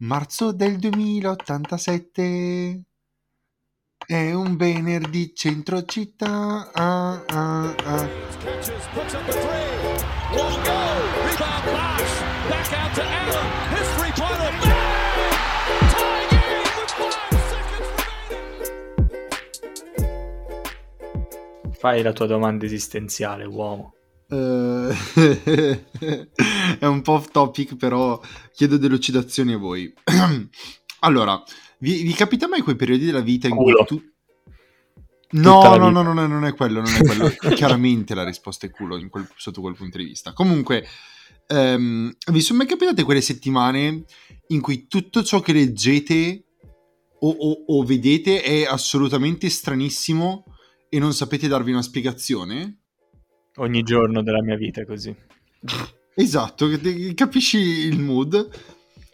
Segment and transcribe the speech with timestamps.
[0.00, 2.82] Marzo del 2087
[4.06, 6.70] è un venerdì centro città.
[6.72, 8.08] Ah, ah, ah.
[21.72, 23.97] Fai la tua domanda esistenziale, uomo.
[24.30, 25.86] Eh,
[26.78, 28.20] è un po' off topic, però
[28.52, 29.92] chiedo delucidazioni a voi.
[31.00, 31.42] allora,
[31.78, 33.84] vi, vi capita mai quei periodi della vita in Culo.
[33.84, 34.02] cui tu...
[35.30, 37.28] No, no, no, no, non è quello, non è quello.
[37.54, 40.32] Chiaramente la risposta è culo quel- sotto quel punto di vista.
[40.32, 40.86] Comunque,
[41.46, 44.04] ehm, vi sono mai capitate quelle settimane
[44.48, 46.44] in cui tutto ciò che leggete
[47.20, 50.44] o, o- o vedete è assolutamente stranissimo
[50.88, 52.78] e non sapete darvi una spiegazione?
[53.58, 55.14] Ogni giorno della mia vita così.
[56.14, 56.68] Esatto,
[57.14, 58.48] capisci il mood.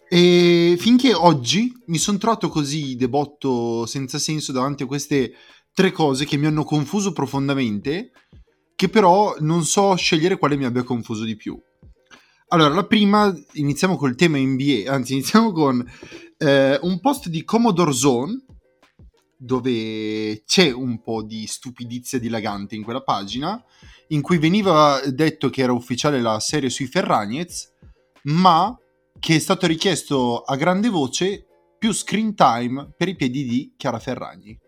[0.08, 5.32] E finché oggi mi sono trovato così debotto senza senso davanti a queste
[5.72, 8.12] tre cose che mi hanno confuso profondamente,
[8.76, 11.60] che però non so scegliere quale mi abbia confuso di più.
[12.48, 15.84] Allora, la prima, iniziamo col tema NBA, anzi iniziamo con
[16.38, 18.43] eh, un post di Commodore Zone,
[19.44, 23.62] dove c'è un po' di stupidizia dilagante in quella pagina,
[24.08, 27.72] in cui veniva detto che era ufficiale la serie sui Ferragnez,
[28.24, 28.76] ma
[29.18, 31.46] che è stato richiesto a grande voce
[31.78, 34.58] più screen time per i piedi di Chiara Ferragni.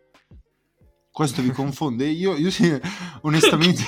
[1.11, 2.07] Questo vi confonde?
[2.07, 2.79] Io, io sì,
[3.23, 3.83] onestamente,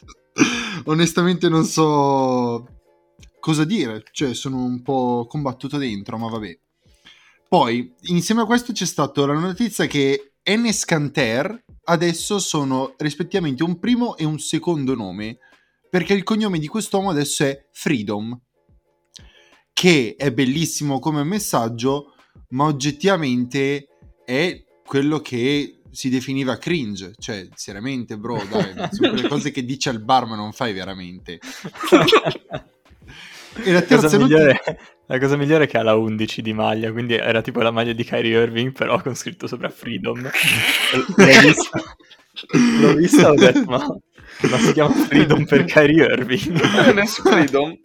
[0.86, 2.66] onestamente non so
[3.40, 6.58] cosa dire, cioè sono un po' combattuto dentro, ma vabbè.
[7.54, 13.78] Poi, insieme a questo c'è stata la notizia che Enes Kanter adesso sono rispettivamente un
[13.78, 15.38] primo e un secondo nome,
[15.88, 18.36] perché il cognome di quest'uomo adesso è Freedom,
[19.72, 22.16] che è bellissimo come messaggio,
[22.48, 23.86] ma oggettivamente
[24.24, 29.88] è quello che si definiva cringe, cioè seriamente bro, dai, sono quelle cose che dici
[29.88, 31.38] al bar ma non fai veramente.
[33.56, 34.60] E la terza notizia...
[35.06, 37.92] la cosa migliore è che ha la 11 di maglia, quindi era tipo la maglia
[37.92, 40.20] di Kyrie Irving, però con scritto sopra Freedom.
[40.20, 41.96] L'ho vista,
[42.80, 43.86] l'ho vista ho detto, ma,
[44.50, 46.58] ma si chiama Freedom per Kyrie Irving.
[47.06, 47.78] Freedom.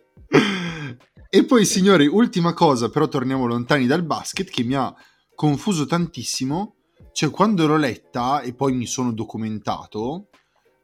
[1.30, 4.94] E poi, signori, ultima cosa, però torniamo lontani dal basket, che mi ha
[5.36, 6.76] confuso tantissimo.
[7.12, 10.30] Cioè, quando l'ho letta e poi mi sono documentato,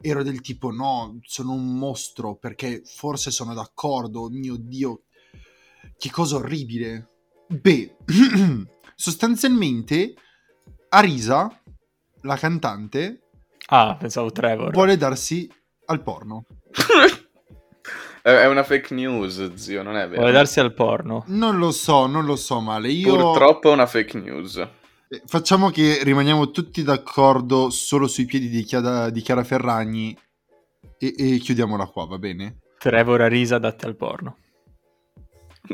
[0.00, 5.05] ero del tipo, no, sono un mostro, perché forse sono d'accordo, mio Dio,
[5.98, 7.08] che cosa orribile.
[7.48, 7.96] Beh,
[8.94, 10.14] sostanzialmente,
[10.90, 11.60] Arisa,
[12.22, 13.20] la cantante,
[13.68, 14.72] Ah, pensavo Trevor.
[14.72, 15.50] vuole darsi
[15.86, 16.44] al porno.
[18.22, 20.16] È una fake news, zio, non è vero.
[20.22, 21.22] Vuole darsi al porno.
[21.28, 22.88] Non lo so, non lo so male.
[22.88, 23.14] Io...
[23.16, 24.56] Purtroppo è una fake news.
[24.56, 30.16] Eh, Facciamo che rimaniamo tutti d'accordo solo sui piedi di Chiara, di Chiara Ferragni
[30.98, 32.62] e, e chiudiamola qua, va bene?
[32.78, 34.38] Trevor Arisa adatti al porno.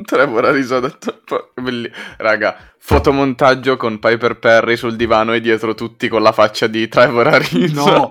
[0.05, 1.23] Trevor ha riso ha detto-
[1.55, 6.89] belli- Raga, fotomontaggio con Piper Perry sul divano e dietro tutti con la faccia di
[6.89, 7.85] Trevor Arisa.
[7.85, 8.11] No,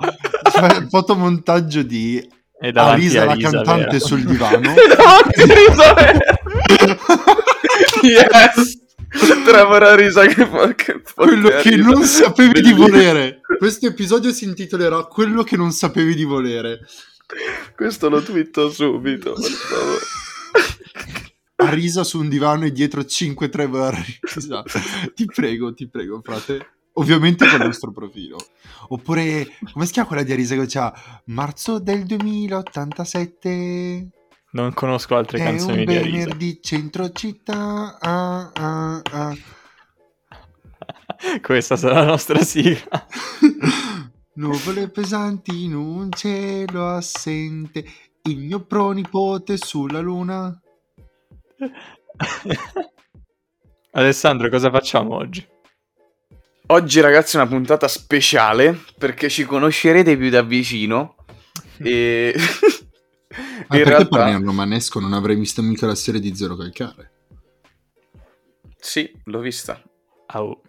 [0.52, 2.26] fa- fotomontaggio di
[2.60, 4.00] E davanti Arisa a la Arisa, cantante vera.
[4.00, 4.60] sul divano.
[4.96, 5.94] Davanti a Risa
[8.02, 8.80] Yes!
[9.46, 11.90] Trevor Arisa che fa che Quello che Arisa.
[11.90, 12.88] non sapevi di Bellissimo.
[12.88, 13.42] volere.
[13.58, 16.80] Questo episodio si intitolerà Quello che non sapevi di volere.
[17.76, 20.00] Questo lo twitto subito, per favore.
[21.62, 24.64] Arisa su un divano e dietro 5 Trevor Arisa.
[25.14, 26.68] Ti prego, ti prego, frate.
[26.94, 28.38] Ovviamente col nostro profilo.
[28.90, 34.10] Oppure, come si chiama quella di Arisa che c'ha Marzo del 2087?
[34.54, 36.18] Non conosco altre È canzoni un di Arisa.
[36.18, 37.98] venerdì centro città.
[38.00, 39.36] Ah, ah, ah.
[41.42, 43.08] Questa sarà la nostra sigla.
[44.34, 47.86] Nuvole pesanti in un cielo assente.
[48.24, 50.61] Il mio pronipote sulla luna.
[53.92, 55.48] Alessandro, cosa facciamo oggi?
[56.68, 61.16] Oggi ragazzi è una puntata speciale perché ci conoscerete più da vicino
[61.78, 62.44] e Ma
[63.32, 65.00] in perché realtà parliamo Manesco?
[65.00, 67.12] Non avrei visto mica la serie di Zero Calcare.
[68.78, 69.82] sì, l'ho vista.
[70.28, 70.62] Au.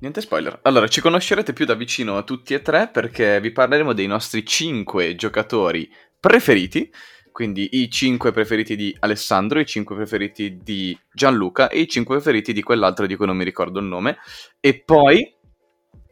[0.00, 0.58] Niente spoiler.
[0.62, 4.44] Allora, ci conoscerete più da vicino a tutti e tre perché vi parleremo dei nostri
[4.44, 5.90] 5 giocatori
[6.20, 6.90] preferiti,
[7.34, 12.52] quindi i 5 preferiti di Alessandro, i 5 preferiti di Gianluca e i 5 preferiti
[12.52, 14.18] di quell'altro di cui non mi ricordo il nome,
[14.60, 15.34] e poi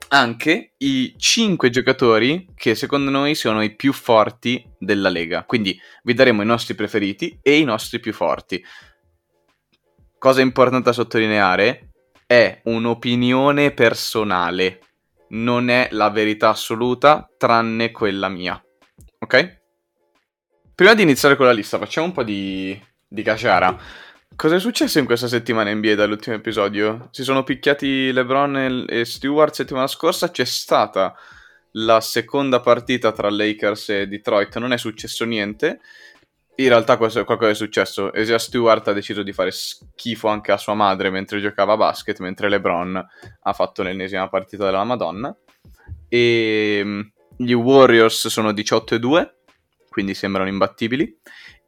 [0.08, 5.44] anche i 5 giocatori che secondo noi sono i più forti della Lega.
[5.44, 8.60] Quindi vi daremo i nostri preferiti e i nostri più forti.
[10.18, 11.92] cosa importante da sottolineare,
[12.26, 14.80] è un'opinione personale,
[15.30, 18.60] non è la verità assoluta, tranne quella mia.
[19.20, 19.61] Ok?
[20.74, 23.78] Prima di iniziare con la lista, facciamo un po' di, di caciara.
[24.34, 27.08] Cosa è successo in questa settimana NBA dall'ultimo episodio?
[27.10, 31.14] Si sono picchiati LeBron e- Stewart settimana scorsa, c'è stata
[31.72, 35.80] la seconda partita tra Lakers e Detroit, non è successo niente.
[36.56, 38.10] In realtà qualcosa è successo.
[38.12, 42.18] Esia Stewart ha deciso di fare schifo anche a sua madre mentre giocava a basket,
[42.20, 43.06] mentre LeBron
[43.42, 45.36] ha fatto l'ennesima partita della Madonna.
[46.08, 47.00] E mm,
[47.36, 49.34] gli Warriors sono 18 e 2,
[49.92, 51.18] quindi sembrano imbattibili.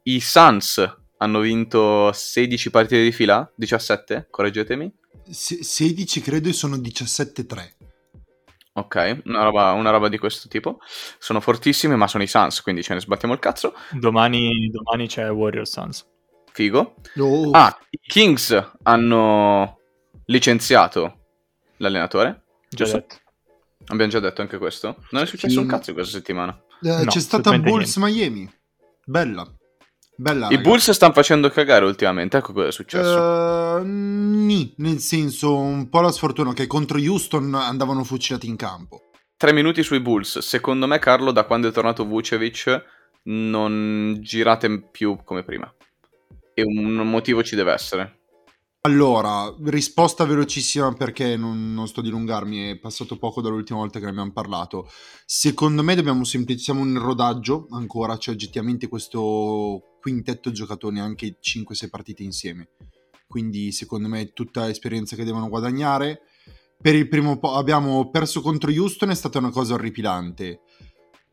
[0.03, 4.91] I Suns hanno vinto 16 partite di fila, 17, correggetemi.
[5.29, 7.75] Se- 16 credo e sono 17-3.
[8.73, 10.79] Ok, una roba, una roba di questo tipo.
[11.17, 13.73] Sono fortissimi, ma sono i Suns, quindi ce ne sbattiamo il cazzo.
[13.91, 16.05] Domani, domani c'è Warriors Suns.
[16.51, 16.95] Figo.
[17.19, 19.79] Oh, Ah, i Kings hanno
[20.25, 21.19] licenziato
[21.77, 22.43] l'allenatore.
[22.69, 23.01] Già.
[23.87, 25.03] Abbiamo già detto anche questo.
[25.11, 25.71] Non è successo un Sì.
[25.71, 26.59] cazzo questa settimana.
[26.81, 28.51] Eh, no, c'è stata Bulls Miami.
[29.05, 29.49] Bella.
[30.17, 30.47] Bella.
[30.47, 30.61] I raga.
[30.61, 33.77] Bulls stanno facendo cagare ultimamente, ecco cosa è successo.
[33.77, 39.09] Eh, nì, nel senso un po' la sfortuna che contro Houston andavano fucilati in campo.
[39.37, 40.39] Tre minuti sui Bulls.
[40.39, 42.83] Secondo me, Carlo, da quando è tornato Vucevic,
[43.23, 45.71] non girate più come prima.
[46.53, 48.19] E un motivo ci deve essere.
[48.85, 54.11] Allora, risposta velocissima perché non, non sto dilungarmi, è passato poco dall'ultima volta che ne
[54.11, 54.87] abbiamo parlato.
[55.25, 62.21] Secondo me dobbiamo semplicemente un rodaggio ancora, cioè oggettivamente questo quintetto giocatori anche 5-6 partite
[62.21, 62.69] insieme.
[63.25, 66.21] Quindi secondo me è tutta l'esperienza che devono guadagnare.
[66.79, 70.59] Per il primo po' abbiamo perso contro Houston, è stata una cosa orripilante.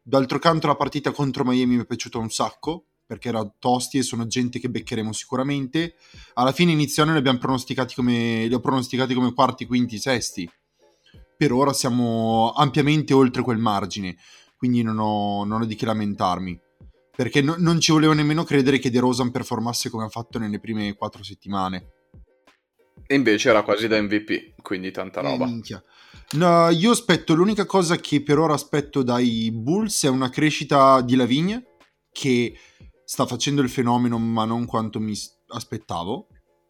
[0.02, 4.02] D'altro canto la partita contro Miami mi è piaciuta un sacco, perché era tosti e
[4.02, 5.96] sono gente che beccheremo sicuramente
[6.32, 10.50] alla fine iniziale li abbiamo pronosticati come li ho pronosticati come quarti, quinti, sesti.
[11.36, 14.16] Per ora siamo ampiamente oltre quel margine,
[14.56, 16.58] quindi non ho, non ho di che lamentarmi.
[17.14, 20.58] Perché no- non ci volevo nemmeno credere che De Rosan performasse come ha fatto nelle
[20.58, 21.88] prime quattro settimane.
[23.06, 25.44] E invece era quasi da MVP, quindi tanta roba.
[25.44, 25.84] minchia.
[26.30, 31.14] No, io aspetto, l'unica cosa che per ora aspetto dai Bulls è una crescita di
[31.14, 31.66] Lavigne,
[32.12, 32.54] che
[33.04, 35.14] sta facendo il fenomeno, ma non quanto mi
[35.48, 36.28] aspettavo.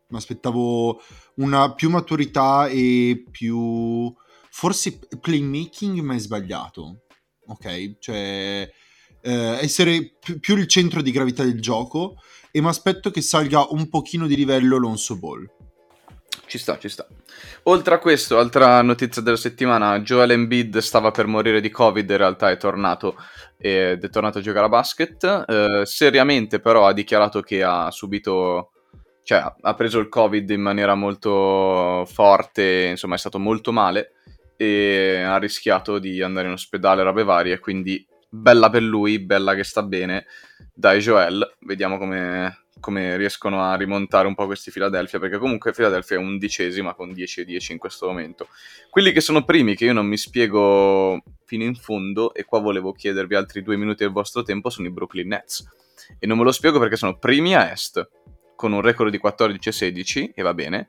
[0.08, 1.00] Mi aspettavo
[1.36, 4.12] una più maturità e più...
[4.50, 7.04] Forse playmaking, ma è sbagliato.
[7.46, 7.98] Ok?
[7.98, 8.70] Cioè,
[9.22, 12.16] eh, essere pi- più il centro di gravità del gioco
[12.50, 15.48] e mi aspetto che salga un pochino di livello Lonzo Ball.
[16.46, 17.06] Ci sta, ci sta.
[17.64, 22.16] Oltre a questo, altra notizia della settimana, Joel Embiid stava per morire di Covid, in
[22.16, 23.16] realtà è tornato
[23.56, 25.44] ed è tornato a giocare a basket.
[25.46, 28.72] Eh, seriamente però ha dichiarato che ha subito,
[29.22, 34.12] cioè ha preso il Covid in maniera molto forte, insomma è stato molto male
[34.56, 39.64] e ha rischiato di andare in ospedale, robe varie, quindi bella per lui, bella che
[39.64, 40.26] sta bene.
[40.74, 46.16] Dai Joel, vediamo come, come riescono a rimontare un po' questi Philadelphia, perché comunque Philadelphia
[46.16, 48.48] è undicesima con 10 e 10 in questo momento.
[48.90, 52.92] Quelli che sono primi, che io non mi spiego fino in fondo, e qua volevo
[52.92, 55.64] chiedervi altri due minuti del vostro tempo, sono i Brooklyn Nets.
[56.18, 58.06] E non me lo spiego perché sono primi a est,
[58.56, 60.88] con un record di 14 e 16, e va bene,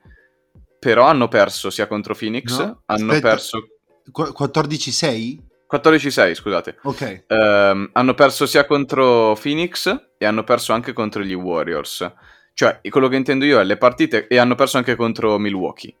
[0.80, 3.28] però hanno perso sia contro Phoenix, No, hanno aspetta.
[3.28, 3.68] perso...
[4.10, 5.38] Qu- 14-6?
[5.74, 6.78] 14-6, scusate.
[6.82, 7.24] Ok.
[7.26, 12.12] Ehm, hanno perso sia contro Phoenix e hanno perso anche contro gli Warriors.
[12.52, 15.96] Cioè, quello che intendo io è le partite e hanno perso anche contro Milwaukee.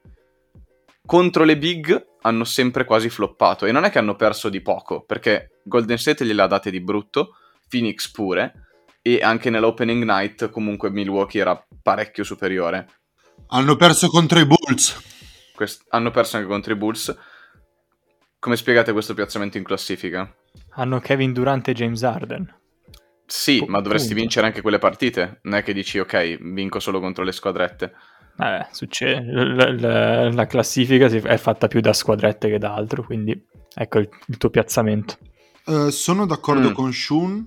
[1.06, 5.02] Contro le big hanno sempre quasi floppato e non è che hanno perso di poco,
[5.02, 7.36] perché Golden State gliele ha date di brutto,
[7.68, 8.64] Phoenix pure
[9.02, 12.88] e anche nell'opening night comunque Milwaukee era parecchio superiore.
[13.48, 14.98] Hanno perso contro i Bulls.
[15.54, 17.14] Quest- hanno perso anche contro i Bulls.
[18.44, 20.30] Come spiegate questo piazzamento in classifica?
[20.72, 22.54] Hanno Kevin Durant e James Harden.
[23.24, 24.20] Sì, Pu- ma dovresti punto.
[24.20, 25.38] vincere anche quelle partite.
[25.44, 27.94] Non è che dici, ok, vinco solo contro le squadrette.
[28.36, 29.20] Vabbè, succede.
[29.32, 33.98] L- l- la classifica si- è fatta più da squadrette che da altro, quindi ecco
[34.00, 35.16] il, il tuo piazzamento.
[35.64, 36.74] Eh, sono d'accordo Mm.
[36.74, 37.46] con Shun.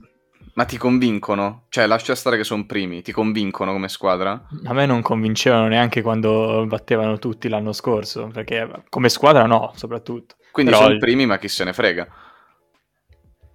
[0.55, 1.65] Ma ti convincono?
[1.69, 4.47] Cioè, lascia stare che sono primi, ti convincono come squadra?
[4.63, 10.37] A me non convincevano neanche quando battevano tutti l'anno scorso, perché come squadra no, soprattutto.
[10.57, 12.07] Quindi Però sono primi, ma chi se ne frega?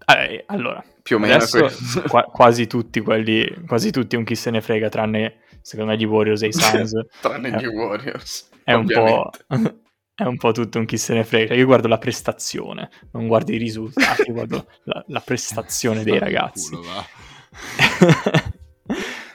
[0.06, 1.68] Eh, allora, Più o meno adesso
[2.06, 6.04] qua- quasi tutti quelli, quasi tutti un chi se ne frega, tranne secondo me gli
[6.04, 6.92] Warriors e i Suns.
[7.21, 8.50] Tranne Eh, gli Warriors.
[8.62, 8.87] è un,
[10.14, 11.54] è un po' tutto un chi se ne frega.
[11.54, 16.76] Io guardo la prestazione, non guardo i risultati, guardo la, la prestazione dei ragazzi.
[16.76, 17.04] Culo,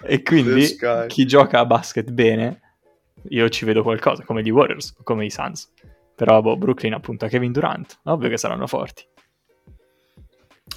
[0.04, 2.62] e quindi chi gioca a basket bene
[3.28, 5.70] io ci vedo qualcosa, come gli Warriors, come i Suns.
[6.18, 9.06] Però boh, Brooklyn appunto a Kevin Durant, ovvio che saranno forti.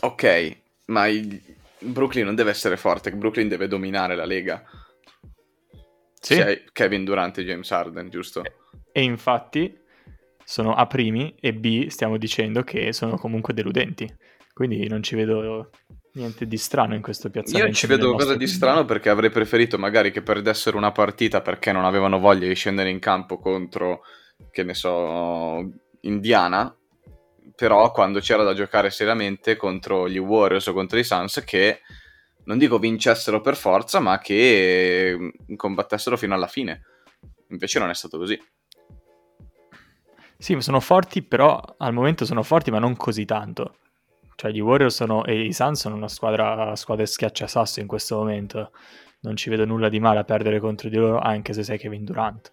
[0.02, 0.56] Ok,
[0.86, 1.40] ma il...
[1.78, 4.62] Brooklyn non deve essere forte, Brooklyn deve dominare la lega.
[6.20, 6.38] Sì.
[6.38, 8.42] Hai Kevin Durant e James Harden, giusto?
[8.92, 9.74] E infatti
[10.44, 14.14] sono A primi e B stiamo dicendo che sono comunque deludenti.
[14.52, 15.70] Quindi non ci vedo
[16.12, 17.68] niente di strano in questo piazzamento.
[17.68, 21.72] Io ci vedo cosa di strano perché avrei preferito magari che perdessero una partita perché
[21.72, 24.02] non avevano voglia di scendere in campo contro,
[24.50, 25.68] che ne so,
[26.02, 26.74] Indiana.
[27.54, 31.80] Però quando c'era da giocare seriamente contro gli Warriors o contro i Suns che
[32.44, 36.82] non dico vincessero per forza, ma che combattessero fino alla fine.
[37.48, 38.40] Invece non è stato così.
[40.38, 43.76] Sì, sono forti, però al momento sono forti, ma non così tanto.
[44.36, 48.72] Cioè, gli Warriors sono, e i Suns sono una squadra, squadra schiacciasasso in questo momento.
[49.20, 52.04] Non ci vedo nulla di male a perdere contro di loro, anche se sei Kevin
[52.04, 52.50] Durant.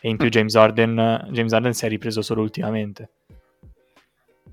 [0.00, 3.10] E in più James Harden, James Harden si è ripreso solo ultimamente.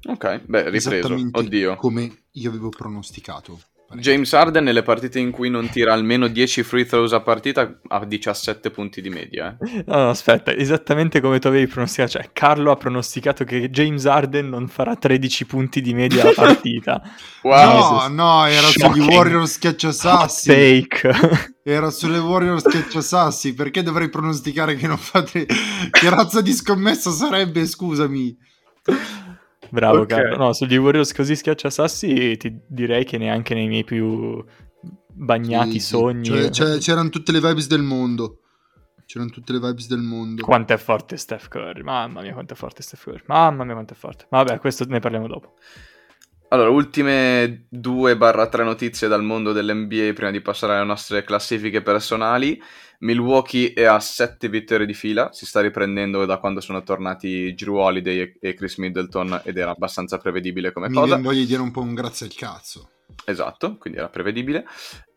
[0.05, 1.15] Ok, beh, ripreso.
[1.31, 1.75] Oddio.
[1.75, 3.59] come io avevo pronosticato.
[3.95, 8.05] James Harden nelle partite in cui non tira almeno 10 free throws a partita ha
[8.05, 9.57] 17 punti di media.
[9.61, 9.83] eh.
[9.87, 12.11] No, no, aspetta, esattamente come tu avevi pronosticato.
[12.11, 17.01] Cioè, Carlo ha pronosticato che James Harden non farà 13 punti di media a partita.
[17.47, 18.09] Wow.
[18.09, 19.05] No, no, era sugli.
[19.07, 20.49] Warriors schiacciasassi.
[20.49, 21.11] take.
[21.63, 23.53] Era sulle Warriors schiacciasassi.
[23.53, 25.45] Perché dovrei pronosticare che non fate.
[25.45, 27.65] che razza di scommessa sarebbe?
[27.65, 28.35] Scusami.
[29.71, 30.07] Bravo Ok.
[30.07, 30.37] Carlo.
[30.37, 34.43] No, sugli Warriors così schiacciasassi ti direi che neanche nei miei più
[35.13, 36.25] bagnati Sì, sogni.
[36.25, 38.39] Cioè, c'è- c'erano tutte le vibes del mondo.
[39.05, 40.43] C'erano tutte le vibes del mondo.
[40.43, 41.81] Quanto è forte Steph Curry.
[41.81, 43.23] Mamma mia, quanto è forte Steph Curry.
[43.25, 44.25] Mamma mia, quanto è forte.
[44.29, 45.53] Ma Vabbè, questo ne parliamo dopo.
[46.49, 52.61] Allora, ultime 2-3 notizie dal mondo dell'NBA prima di passare alle nostre classifiche personali.
[52.99, 57.75] Milwaukee è a 7 vittorie di fila, si sta riprendendo da quando sono tornati Drew
[57.75, 61.17] Holiday e- Chris Middleton ed era abbastanza prevedibile come Mi cosa.
[61.17, 62.89] voglia di dire un po' un grazie al cazzo.
[63.25, 64.65] Esatto, quindi era prevedibile.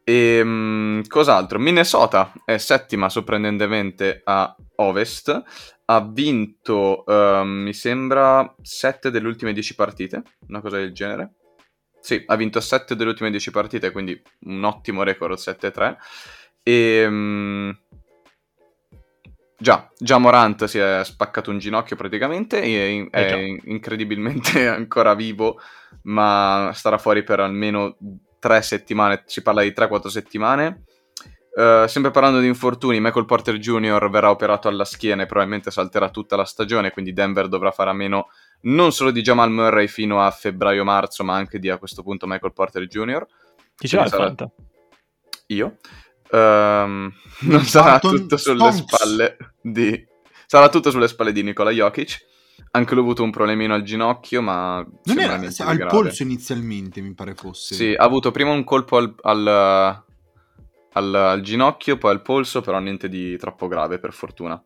[0.03, 1.61] E cos'altro?
[1.61, 5.43] Minnesota è settima sorprendentemente a Ovest.
[5.91, 11.33] Ha vinto, ehm, mi sembra, 7 delle ultime 10 partite, una cosa del genere.
[12.01, 15.97] Sì, ha vinto 7 delle ultime 10 partite, quindi un ottimo record 7-3.
[16.63, 17.71] E mm,
[19.59, 23.37] già, già Morant si è spaccato un ginocchio praticamente è Eh già.
[23.71, 25.61] incredibilmente ancora vivo,
[26.03, 27.97] ma starà fuori per almeno
[28.39, 30.85] 3 settimane, si parla di 3-4 settimane.
[31.57, 34.09] Eh, sempre parlando di infortuni, Michael Porter Jr.
[34.09, 37.95] verrà operato alla schiena e probabilmente salterà tutta la stagione, quindi Denver dovrà fare a
[37.95, 38.29] meno
[38.63, 42.53] non solo di Jamal Murray fino a febbraio-marzo, ma anche di a questo punto Michael
[42.53, 43.27] Porter Jr.
[43.77, 44.51] Chi ce l'ha sarà- Fanta?
[45.47, 45.77] Io.
[46.31, 48.95] Ehm, non sarà tutto sulle Stonks.
[48.95, 50.07] spalle di...
[50.47, 52.29] Sarà tutto sulle spalle di Nikola Jokic.
[52.73, 54.85] Anche lui ha avuto un problemino al ginocchio, ma...
[55.05, 55.87] Non era al grave.
[55.87, 57.75] polso inizialmente, mi pare fosse.
[57.75, 60.05] Sì, ha avuto prima un colpo al, al-
[60.93, 64.63] al- al ginocchio, poi al polso, però niente di troppo grave, per fortuna.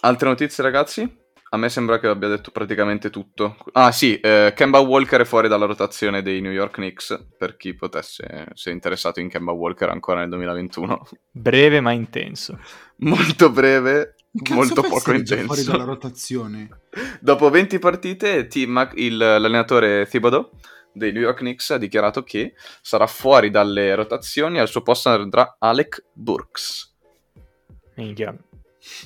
[0.00, 1.16] Altre notizie, ragazzi?
[1.50, 3.56] A me sembra che abbia detto praticamente tutto.
[3.72, 7.74] Ah sì, eh, Kemba Walker è fuori dalla rotazione dei New York Knicks, per chi
[7.74, 11.08] potesse essere interessato in Kemba Walker ancora nel 2021.
[11.32, 12.58] Breve ma intenso.
[13.00, 14.16] Molto breve,
[14.50, 15.70] molto poco già fuori intenso.
[15.70, 16.68] dalla rotazione.
[17.20, 20.50] Dopo 20 partite, Mac- il- l'allenatore Thibodeau
[20.98, 25.56] dei New York Knicks ha dichiarato che sarà fuori dalle rotazioni, al suo posto andrà
[25.58, 26.96] Alec Burks.
[27.96, 28.36] Minchia.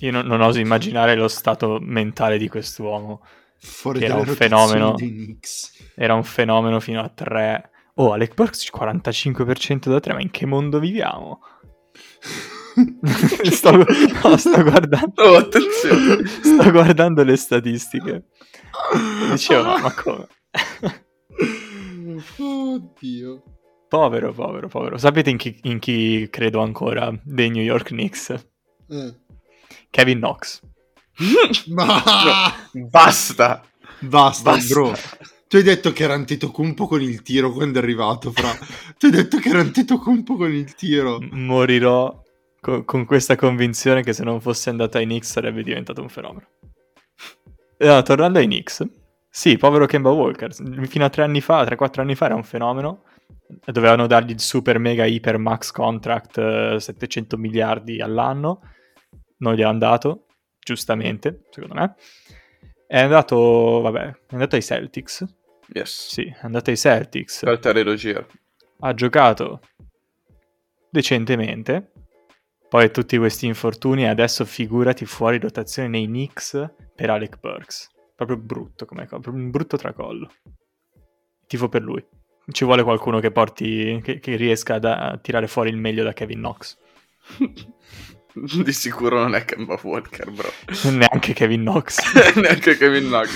[0.01, 3.23] Io non, non oso immaginare lo stato mentale di quest'uomo.
[3.59, 4.95] Fuori Che era un fenomeno.
[5.95, 7.71] Era un fenomeno fino a 3.
[7.95, 11.41] Oh, Alec Burks 45% da 3, ma in che mondo viviamo?
[13.51, 16.27] sto, no, sto guardando, Oh, attenzione!
[16.27, 18.25] sto guardando le statistiche.
[19.31, 20.27] Dicevo, ma come?
[22.39, 23.43] Oddio.
[23.89, 24.97] povero, povero, povero.
[24.99, 28.31] Sapete in chi, in chi credo ancora dei New York Knicks?
[28.89, 29.15] Eh.
[29.91, 30.61] Kevin Knox.
[31.69, 32.03] Ma...
[32.73, 33.63] Basta!
[34.01, 34.73] Basta, Basta.
[34.75, 34.93] bro.
[35.47, 38.51] Tu hai detto che era Antetokounmpo con il tiro quando è arrivato, fra.
[38.97, 41.19] tu hai detto che era Antetokounmpo con il tiro.
[41.31, 42.23] Morirò
[42.59, 46.47] co- con questa convinzione che se non fosse andato ai Knicks sarebbe diventato un fenomeno.
[47.77, 48.87] Eh, No, tornando ai Knicks,
[49.35, 50.53] sì, povero Kemba Walker,
[50.87, 53.05] fino a tre anni fa, 3-4 anni fa era un fenomeno,
[53.65, 58.61] dovevano dargli il super mega iper max contract, eh, 700 miliardi all'anno,
[59.39, 60.27] non gliel'hanno dato,
[60.61, 61.95] giustamente, secondo me.
[62.87, 65.25] È andato, vabbè, è andato ai Celtics,
[65.73, 66.09] Yes.
[66.09, 68.27] sì, è andato ai Celtics Terry Rogier.
[68.81, 69.61] ha giocato
[70.91, 71.91] decentemente,
[72.69, 77.89] Poi tutti questi infortuni e adesso figurati fuori rotazione nei Knicks per Alec Burks.
[78.25, 80.31] Proprio brutto come cosa, proprio un brutto tracollo.
[81.47, 82.05] Tifo per lui.
[82.51, 86.13] Ci vuole qualcuno che porti, che, che riesca ad- a tirare fuori il meglio da
[86.13, 86.77] Kevin Knox.
[88.35, 90.51] Di sicuro non è Kemba Walker, bro.
[90.91, 91.99] Neanche Kevin Knox.
[92.37, 93.31] Neanche Kevin Knox.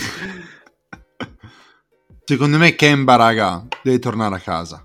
[2.25, 4.85] Secondo me Kemba, raga, deve tornare a casa.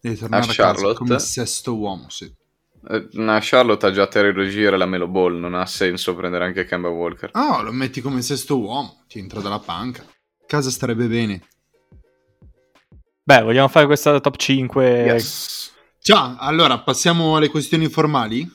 [0.00, 0.98] Deve tornare A a, casa Charlotte?
[0.98, 2.32] come sesto uomo, sì.
[2.90, 6.44] Eh, No, Charlotte ha già Terry Rogier e la Melo Ball, non ha senso prendere
[6.44, 7.30] anche Kemba Walker.
[7.32, 10.04] Ah, lo metti come sesto uomo, ti entra dalla panca.
[10.46, 11.42] Casa starebbe bene.
[13.22, 15.02] Beh, vogliamo fare questa top 5?
[15.02, 15.72] Yes.
[16.00, 18.50] Ciao, allora passiamo alle questioni formali.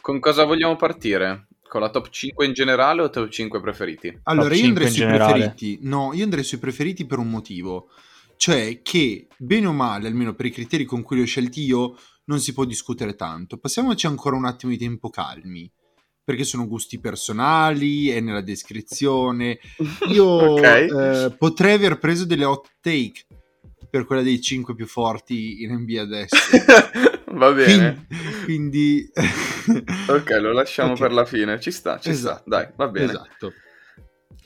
[0.00, 1.48] Con cosa vogliamo partire?
[1.68, 4.20] Con la top 5 in generale o top 5 preferiti?
[4.22, 5.32] Allora, io 5 andrei in sui generale.
[5.32, 5.78] preferiti.
[5.82, 7.88] No, io andrei sui preferiti per un motivo.
[8.36, 11.98] Cioè che, bene o male, almeno per i criteri con cui li ho scelti io,
[12.26, 13.58] non si può discutere tanto.
[13.58, 15.70] Passiamoci ancora un attimo di tempo calmi.
[16.24, 19.58] Perché sono gusti personali, è nella descrizione.
[20.10, 20.62] Io Ok.
[20.62, 23.26] eh, potrei aver preso delle hot take
[23.90, 26.36] per quella dei 5 più forti in NBA adesso.
[27.34, 28.06] Va bene.
[28.44, 29.06] Quindi...
[30.08, 30.98] Ok, lo lasciamo Ok.
[30.98, 31.58] per la fine.
[31.60, 32.40] Ci sta, ci Esatto.
[32.40, 32.48] sta.
[32.48, 33.06] Dai, va bene.
[33.12, 33.52] Esatto.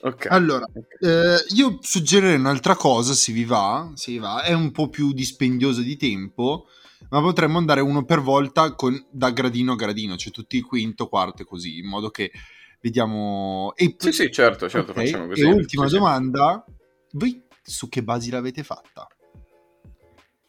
[0.03, 0.27] Ok.
[0.31, 0.65] Allora,
[1.01, 5.13] eh, io suggerirei un'altra cosa, se vi va, se vi va, è un po' più
[5.13, 6.67] dispendioso di tempo,
[7.11, 11.43] ma potremmo andare uno per volta con, da gradino a gradino, cioè tutti quinto, quarto
[11.43, 12.31] e così, in modo che
[12.81, 13.73] vediamo...
[13.77, 15.43] E, Sì, sì, certo, certo, ok, facciamo così.
[15.43, 15.97] E ultima Sì, sì.
[15.97, 16.65] domanda,
[17.13, 19.07] voi su che basi l'avete fatta?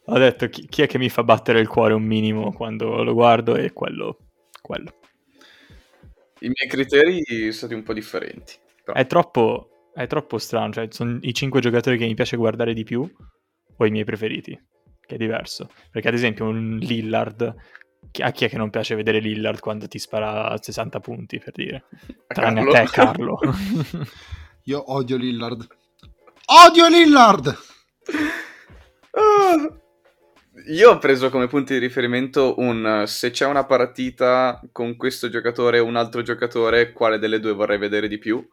[0.06, 3.12] Ho detto chi, chi è che mi fa battere il cuore un minimo quando lo
[3.14, 4.18] guardo e quello.
[4.60, 4.98] quello.
[6.40, 8.54] I miei criteri sono stati un po' differenti.
[8.82, 8.98] però.
[8.98, 12.82] È troppo, è troppo strano, cioè sono i 5 giocatori che mi piace guardare di
[12.82, 13.08] più
[13.76, 14.58] o i miei preferiti,
[15.10, 15.68] che è diverso.
[15.90, 17.54] Perché ad esempio un Lillard,
[18.20, 21.84] a chi è che non piace vedere Lillard quando ti spara 60 punti, per dire?
[22.28, 22.76] A Tranne Carlo.
[22.76, 23.40] a te, Carlo.
[24.64, 25.66] Io odio Lillard.
[26.46, 27.58] Odio Lillard!
[29.12, 29.74] Ah.
[30.68, 35.78] Io ho preso come punti di riferimento un se c'è una partita con questo giocatore
[35.78, 38.46] e un altro giocatore, quale delle due vorrei vedere di più.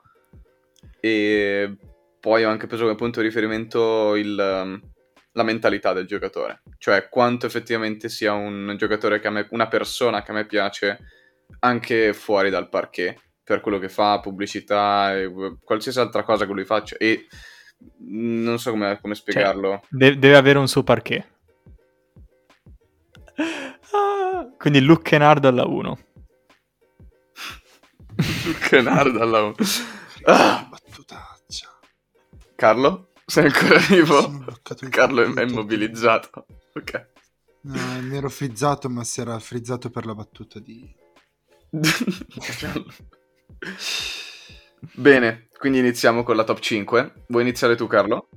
[0.99, 1.75] E
[2.19, 4.81] poi ho anche preso come punto di riferimento il, um,
[5.37, 10.23] la mentalità del giocatore, cioè quanto effettivamente sia un giocatore che a me, una persona
[10.23, 10.97] che a me piace
[11.59, 15.31] anche fuori dal parquet, per quello che fa, pubblicità e
[15.63, 16.97] qualsiasi altra cosa che lui faccia.
[16.97, 17.27] E
[17.99, 19.83] non so come, come spiegarlo.
[19.89, 21.25] De- deve avere un suo parquet.
[23.91, 25.99] Ah, quindi Luke Kennard alla 1.
[28.67, 29.53] che narda alla...
[30.23, 31.79] Ah, Battutaccia.
[32.55, 33.11] Carlo?
[33.29, 34.45] Sei ancora vivo?
[34.79, 35.49] Il Carlo è computer.
[35.49, 36.45] immobilizzato.
[36.73, 37.09] Ok.
[37.63, 40.89] No, mi ero frizzato, ma si era frizzato per la battuta di...
[44.93, 47.25] Bene, quindi iniziamo con la top 5.
[47.27, 48.29] Vuoi iniziare tu, Carlo?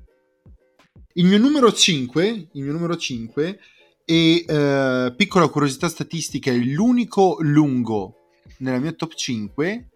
[1.12, 3.60] Il mio numero 5, il mio numero 5
[4.04, 8.16] e eh, piccola curiosità statistica, è l'unico lungo
[8.58, 9.88] nella mia top 5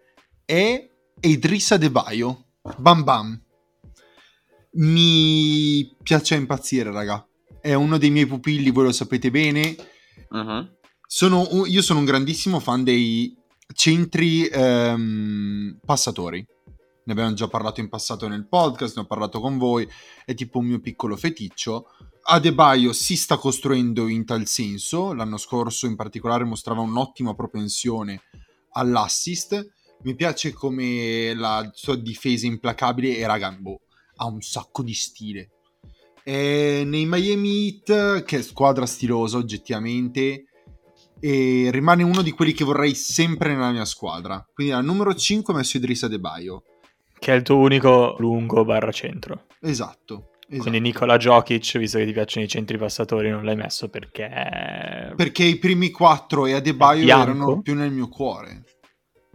[0.45, 2.45] è Idrissa De Baio.
[2.77, 3.44] Bam bam.
[4.75, 7.25] Mi piace impazzire, raga.
[7.61, 9.75] È uno dei miei pupilli, voi lo sapete bene.
[10.29, 10.73] Mhm.
[11.07, 13.35] Sono io sono un grandissimo fan dei
[13.73, 16.45] centri ehm, passatori.
[17.05, 19.87] Ne abbiamo già parlato in passato nel podcast, ne ho parlato con voi,
[20.25, 21.85] è tipo un mio piccolo feticcio.
[22.23, 28.23] Adebayo si sta costruendo in tal senso, l'anno scorso in particolare mostrava un'ottima propensione
[28.71, 29.73] all'assist.
[30.01, 33.81] Mi piace come la sua difesa implacabile e raga, boh,
[34.15, 35.49] ha un sacco di stile.
[36.23, 40.45] E nei Miami Heat, che è squadra stilosa oggettivamente,
[41.19, 44.45] e rimane uno di quelli che vorrei sempre nella mia squadra.
[44.53, 46.63] Quindi al numero 5 ho messo Idrissa De Baio.
[47.17, 49.45] Che è il tuo unico lungo barra centro.
[49.61, 50.31] Esatto.
[50.41, 50.61] esatto.
[50.61, 55.13] Quindi Nikola Jokic, visto che ti piacciono i centri passatori, non l'hai messo perché...
[55.15, 58.63] Perché i primi 4 e Adebayo erano più nel mio cuore.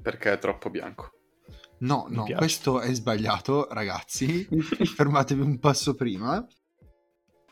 [0.02, 1.12] Perché è troppo bianco.
[1.80, 2.38] No, Mi no, piace.
[2.38, 4.46] questo è sbagliato, ragazzi.
[4.94, 6.44] Fermatevi un passo prima.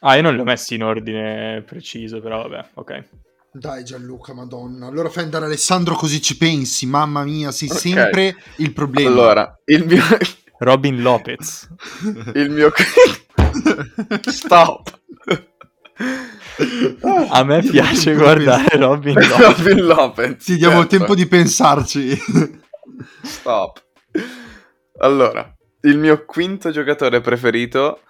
[0.01, 3.09] Ah, io non li ho messi in ordine preciso, però vabbè, ok.
[3.53, 4.87] Dai Gianluca, madonna.
[4.87, 6.87] Allora fai andare Alessandro così ci pensi.
[6.87, 7.77] Mamma mia, sei Ok.
[7.77, 9.09] sempre il problema.
[9.11, 10.03] Allora, il mio...
[10.61, 11.69] Robin Lopez.
[12.35, 12.71] il mio...
[14.27, 15.01] Stop!
[17.31, 19.39] A me piace guardare Robin Lopez.
[19.39, 20.45] Robin Lopez.
[20.45, 20.97] Ti diamo certo.
[20.99, 22.19] tempo di pensarci.
[23.23, 23.87] Stop.
[24.99, 28.01] Allora, il mio quinto giocatore preferito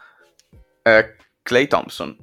[0.82, 2.16] è Clay Thompson.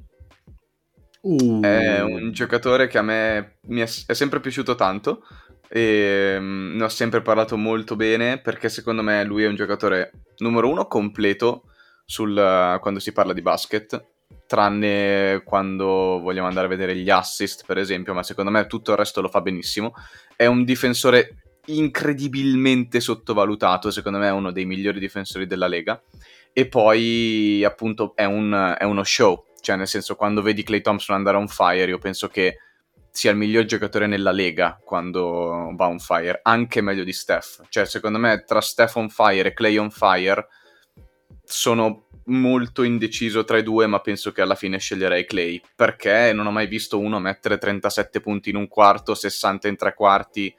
[1.20, 1.60] Uh.
[1.60, 5.22] È un giocatore che a me mi è, è sempre piaciuto tanto
[5.68, 10.12] e mm, ne ho sempre parlato molto bene perché secondo me lui è un giocatore
[10.38, 11.64] numero uno completo
[12.04, 14.04] sul, quando si parla di basket,
[14.46, 18.96] tranne quando vogliamo andare a vedere gli assist per esempio, ma secondo me tutto il
[18.96, 19.94] resto lo fa benissimo.
[20.36, 26.00] È un difensore incredibilmente sottovalutato, secondo me è uno dei migliori difensori della Lega
[26.52, 31.14] e poi appunto è, un, è uno show, cioè nel senso quando vedi Clay Thompson
[31.14, 32.58] andare on fire io penso che
[33.10, 37.62] sia il miglior giocatore nella Lega quando va on fire, anche meglio di Steph.
[37.70, 40.48] Cioè secondo me tra Steph on fire e Clay on fire
[41.42, 46.46] sono molto indeciso tra i due, ma penso che alla fine sceglierei Clay, perché non
[46.46, 50.54] ho mai visto uno mettere 37 punti in un quarto, 60 in tre quarti,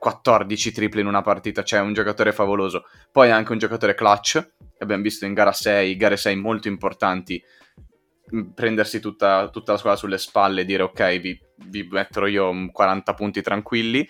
[0.00, 2.84] 14 triple in una partita, cioè un giocatore favoloso.
[3.12, 7.40] Poi è anche un giocatore clutch, abbiamo visto in gara 6, gare 6 molto importanti,
[8.54, 13.14] prendersi tutta, tutta la squadra sulle spalle e dire ok, vi, vi metterò io 40
[13.14, 14.08] punti tranquilli.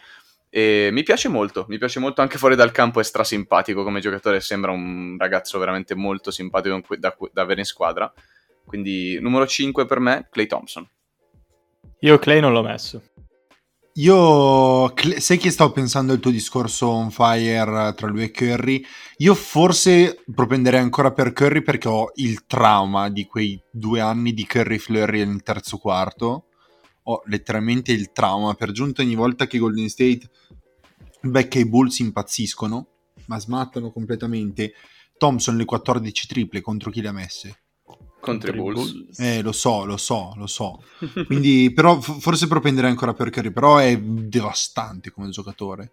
[0.48, 4.40] E mi piace molto, mi piace molto anche fuori dal campo, è strasimpatico come giocatore,
[4.40, 8.12] sembra un ragazzo veramente molto simpatico da, da avere in squadra.
[8.64, 10.88] Quindi numero 5 per me, Clay Thompson.
[12.00, 13.02] Io Clay non l'ho messo.
[14.00, 18.82] Io sai che stavo pensando al tuo discorso on fire tra lui e Curry.
[19.18, 24.46] Io forse propenderei ancora per Curry perché ho il trauma di quei due anni di
[24.46, 26.46] Curry Flurry nel terzo quarto.
[27.02, 28.54] Ho letteralmente il trauma.
[28.54, 30.30] Per giunta ogni volta che Golden State
[31.20, 32.86] becca i Bulls impazziscono,
[33.26, 34.72] ma smattano completamente.
[35.18, 37.64] Thompson le 14 triple contro chi le ha messe?
[38.20, 39.18] Contro i Bulls.
[39.18, 40.82] Eh, lo so, lo so, lo so.
[41.26, 45.92] Quindi, però, forse propenderei ancora per Curry, però è devastante come giocatore.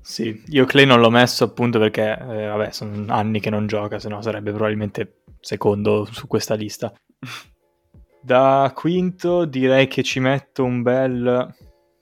[0.00, 3.98] Sì, io Clay non l'ho messo appunto perché, eh, vabbè, sono anni che non gioca,
[3.98, 6.92] se no sarebbe probabilmente secondo su questa lista.
[8.20, 11.54] Da quinto direi che ci metto un bel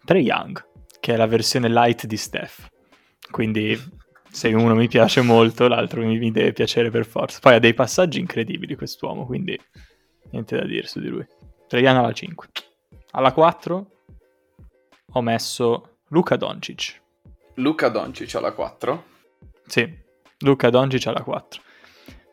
[0.05, 0.64] Trey Young,
[0.98, 2.68] che è la versione light di Steph.
[3.31, 3.79] Quindi
[4.32, 7.38] se uno mi piace molto, l'altro mi, mi, deve piacere per forza.
[7.38, 9.60] Poi ha dei passaggi incredibili quest'uomo, quindi
[10.30, 11.26] niente da dire su di lui.
[11.68, 12.48] Traiano alla 5.
[13.10, 13.90] Alla 4
[15.12, 17.00] ho messo Luca Doncic.
[17.56, 19.04] Luca Doncic alla 4?
[19.66, 19.98] Sì,
[20.38, 21.62] Luca Doncic alla 4.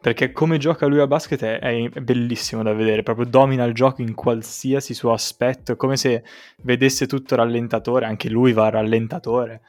[0.02, 4.02] Perché come gioca lui a basket è, è, bellissimo da vedere, proprio domina il gioco
[4.02, 6.24] in qualsiasi suo aspetto, è come se
[6.64, 9.62] vedesse tutto rallentatore, anche lui va a rallentatore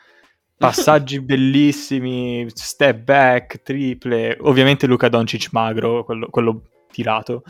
[0.61, 4.37] passaggi bellissimi, step back, triple.
[4.41, 7.43] Ovviamente Luca Doncic magro, quello, quello tirato,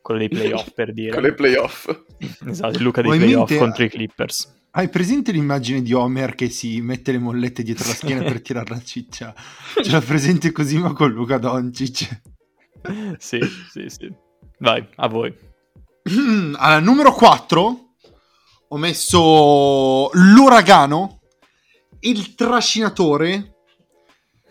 [0.00, 1.10] quello dei playoff per dire.
[1.10, 2.02] Quello dei playoff.
[2.46, 3.58] Esatto, Luca dei playoff mente...
[3.58, 4.54] contro i Clippers.
[4.70, 8.68] Hai presente l'immagine di Homer che si mette le mollette dietro la schiena per tirare
[8.68, 9.34] la ciccia?
[9.82, 12.20] Ce l'ha presente così ma con Luca Doncic.
[13.18, 14.14] sì, sì, sì.
[14.58, 15.34] Vai, a voi.
[16.58, 17.80] Al numero 4
[18.68, 21.15] ho messo l'uragano
[22.00, 23.54] il trascinatore.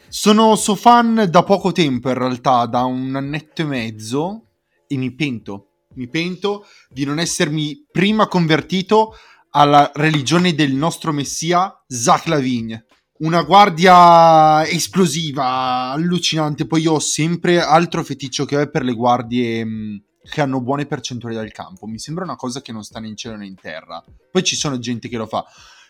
[0.08, 4.48] Sono suo fan da poco tempo, in realtà, da un annetto e mezzo,
[4.88, 5.70] e mi pento.
[5.96, 9.16] Mi pento di non essermi prima convertito
[9.52, 12.86] alla religione del nostro messia Zach Lavigne.
[13.20, 16.68] Una guardia esplosiva, allucinante.
[16.68, 20.86] Poi io ho sempre altro feticcio che ho per le guardie mh, che hanno buone
[20.86, 21.88] percentuali dal campo.
[21.88, 24.04] Mi sembra una cosa che non sta né in cielo né in terra.
[24.32, 25.46] Poi ci sono gente che lo fa.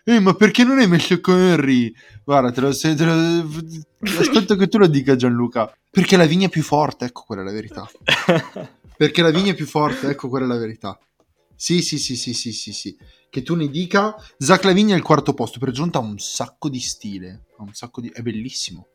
[0.08, 1.92] Eh, ma perché non hai messo Henry?
[2.24, 3.50] Guarda, te lo, te lo,
[4.20, 5.76] aspetto che tu lo dica Gianluca.
[5.90, 7.90] Perché la vigna è più forte, ecco quella è la verità.
[8.96, 11.00] perché la vigna è più forte, ecco quella è la verità.
[11.56, 12.96] Sì, sì, sì, sì, sì, sì, sì.
[13.32, 16.70] Che tu ne dica, Zach Lavigna è il quarto posto, per giunta ha un sacco
[16.70, 18.10] di stile, ha un sacco di...
[18.10, 18.90] è bellissimo.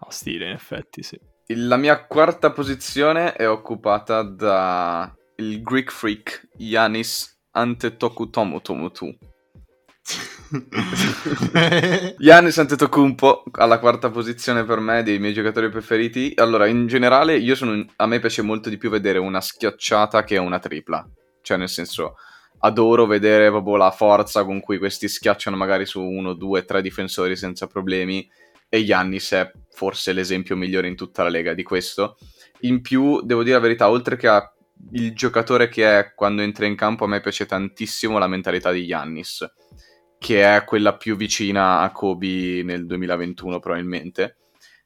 [0.00, 1.20] Ha stile, in effetti, sì.
[1.54, 8.60] La mia quarta posizione è occupata da il Greek Freak Yanis Antetokounmpo
[12.18, 16.32] Giannis Antetokounmpo alla quarta posizione per me dei miei giocatori preferiti.
[16.36, 20.60] Allora, in generale, sono a me piace molto di più vedere una schiacciata che una
[20.60, 21.04] tripla.
[21.42, 22.14] Cioè, nel senso,
[22.60, 27.34] adoro vedere proprio la forza con cui questi schiacciano magari su uno, due, tre difensori
[27.36, 28.28] senza problemi.
[28.68, 32.16] E Giannis è forse l'esempio migliore in tutta la lega di questo.
[32.60, 34.50] In più, devo dire la verità, oltre che a
[34.92, 38.86] il giocatore che è quando entra in campo, a me piace tantissimo la mentalità di
[38.86, 39.44] Giannis
[40.18, 44.36] che è quella più vicina a Kobe nel 2021 probabilmente.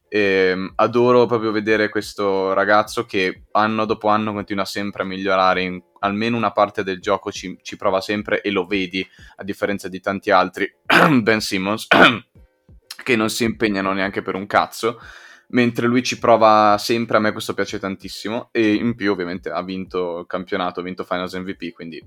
[0.08, 5.62] E, ehm, adoro proprio vedere questo ragazzo che anno dopo anno continua sempre a migliorare
[5.62, 9.88] in almeno una parte del gioco ci, ci prova sempre e lo vedi a differenza
[9.88, 10.68] di tanti altri
[11.22, 11.86] Ben Simmons
[13.04, 14.98] che non si impegnano neanche per un cazzo
[15.50, 19.62] mentre lui ci prova sempre, a me questo piace tantissimo, e in più ovviamente ha
[19.62, 22.02] vinto il campionato, ha vinto Finals MVP, quindi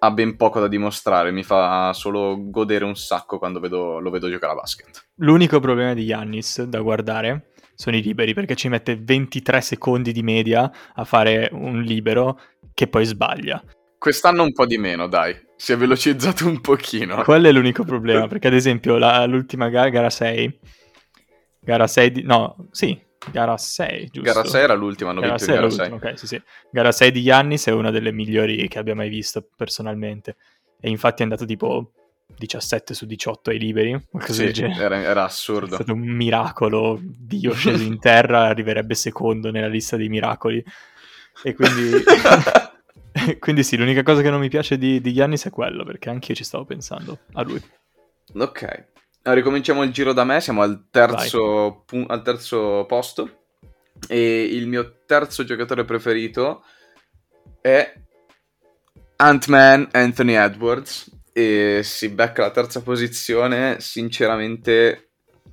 [0.00, 4.30] ha ben poco da dimostrare, mi fa solo godere un sacco quando vedo- lo vedo
[4.30, 5.08] giocare a basket.
[5.16, 10.22] L'unico problema di Yannis da guardare sono i liberi, perché ci mette 23 secondi di
[10.22, 12.40] media a fare un libero
[12.74, 13.62] che poi sbaglia.
[13.98, 17.22] Quest'anno un po' di meno, dai, si è velocizzato un pochino.
[17.22, 20.58] Quello è l'unico problema, perché ad esempio la- l'ultima gara, gara 6,
[21.60, 22.22] gara 6 di...
[22.22, 23.00] no, sì,
[23.32, 24.20] gara 6, giusto?
[24.20, 25.90] Gara 6 era l'ultima, hanno Gara vinto 6 in era gara 6.
[25.90, 26.42] l'ultima, ok, sì, sì.
[26.70, 30.36] Gara 6 di Yannis è una delle migliori che abbia mai visto personalmente.
[30.80, 31.92] E infatti è andato tipo
[32.36, 35.74] 17 su 18 ai liberi, Sì, era, era È assurdo.
[35.74, 36.98] stato un miracolo.
[37.02, 40.62] Dio sceso in terra, arriverebbe secondo nella lista dei miracoli.
[41.42, 41.90] E quindi,
[43.40, 46.30] quindi sì, l'unica cosa che non mi piace di, di Giannis è quello, perché anche
[46.30, 47.60] io ci stavo pensando a lui.
[48.34, 48.86] Ok,
[49.34, 53.44] ricominciamo il giro da me, siamo al terzo, pu- al terzo posto.
[54.08, 56.64] E il mio terzo giocatore preferito
[57.60, 57.92] è
[59.16, 61.10] Ant-Man Anthony Edwards.
[61.32, 65.08] E si becca la terza posizione, sinceramente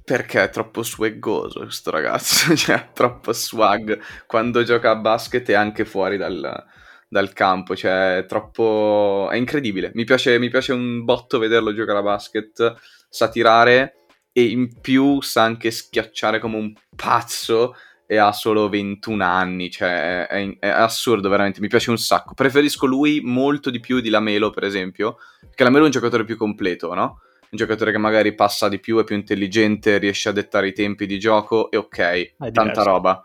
[0.05, 3.99] perché è troppo swaggoso questo ragazzo, cioè troppo swag.
[4.27, 6.63] Quando gioca a basket e anche fuori dal,
[7.07, 9.29] dal campo, cioè è troppo...
[9.31, 12.75] è incredibile, mi piace, mi piace un botto vederlo giocare a basket,
[13.09, 17.75] sa tirare e in più sa anche schiacciare come un pazzo
[18.07, 22.33] e ha solo 21 anni, cioè è, è assurdo veramente, mi piace un sacco.
[22.33, 26.37] Preferisco lui molto di più di Lamelo, per esempio, perché Lamelo è un giocatore più
[26.37, 27.21] completo, no?
[27.49, 31.05] Un giocatore che magari passa di più, è più intelligente, riesce a dettare i tempi
[31.05, 33.23] di gioco e ok, tanta roba.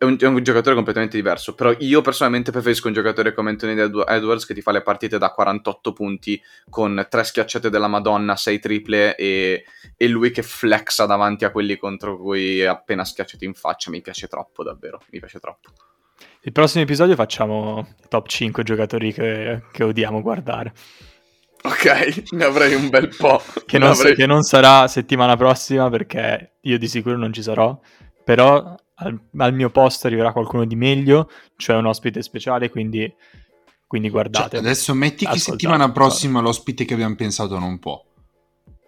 [0.00, 3.78] È un, è un giocatore completamente diverso, però io personalmente preferisco un giocatore come Anthony
[3.78, 8.34] Edw- Edwards che ti fa le partite da 48 punti con tre schiacciate della Madonna,
[8.34, 13.52] 6 triple e, e lui che flexa davanti a quelli contro cui appena schiacciato in
[13.52, 13.90] faccia.
[13.90, 15.68] Mi piace troppo, davvero, mi piace troppo.
[16.44, 20.72] Il prossimo episodio facciamo top 5 giocatori che, che odiamo guardare.
[21.62, 23.42] Ok, ne avrei un bel po'.
[23.66, 27.78] Che non, avrei- che non sarà settimana prossima perché io di sicuro non ci sarò,
[28.24, 33.12] però al, al mio posto arriverà qualcuno di meglio, cioè un ospite speciale, quindi,
[33.86, 34.56] quindi Cioè, guardate.
[34.56, 38.02] adesso metti che settimana prossima l'ospite che abbiamo pensato non può.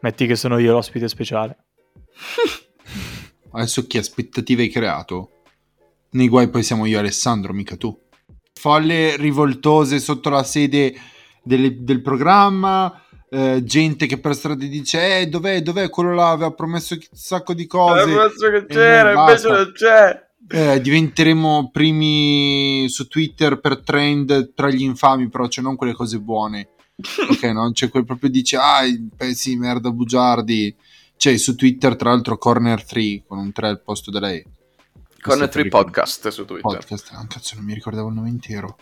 [0.00, 1.56] Metti che sono io l'ospite speciale.
[3.54, 5.42] Adesso che aspettative hai creato?
[6.12, 7.98] Nei guai poi siamo io Alessandro, mica tu.
[8.54, 10.94] Folle rivoltose sotto la sede
[11.42, 13.01] delle- del programma,
[13.34, 17.54] eh, gente che per strada dice eh dov'è, dov'è quello là, aveva promesso un sacco
[17.54, 18.04] di cose.
[18.50, 20.30] che c'era, invece non c'è.
[20.48, 26.18] Eh, diventeremo primi su Twitter per trend tra gli infami, però c'è non quelle cose
[26.18, 26.68] buone.
[27.30, 27.72] Ok, no?
[27.72, 30.76] C'è quel proprio dice, ah, i pezzi di merda bugiardi.
[31.16, 34.42] C'è su Twitter, tra l'altro, Corner 3 con un 3 al posto da lei.
[34.42, 34.52] Con
[35.22, 35.90] Questo 3 ti ricordo.
[35.90, 36.70] podcast su Twitter.
[36.70, 37.10] Podcast.
[37.12, 38.76] Ah, cazzo, non mi ricordavo il nome intero.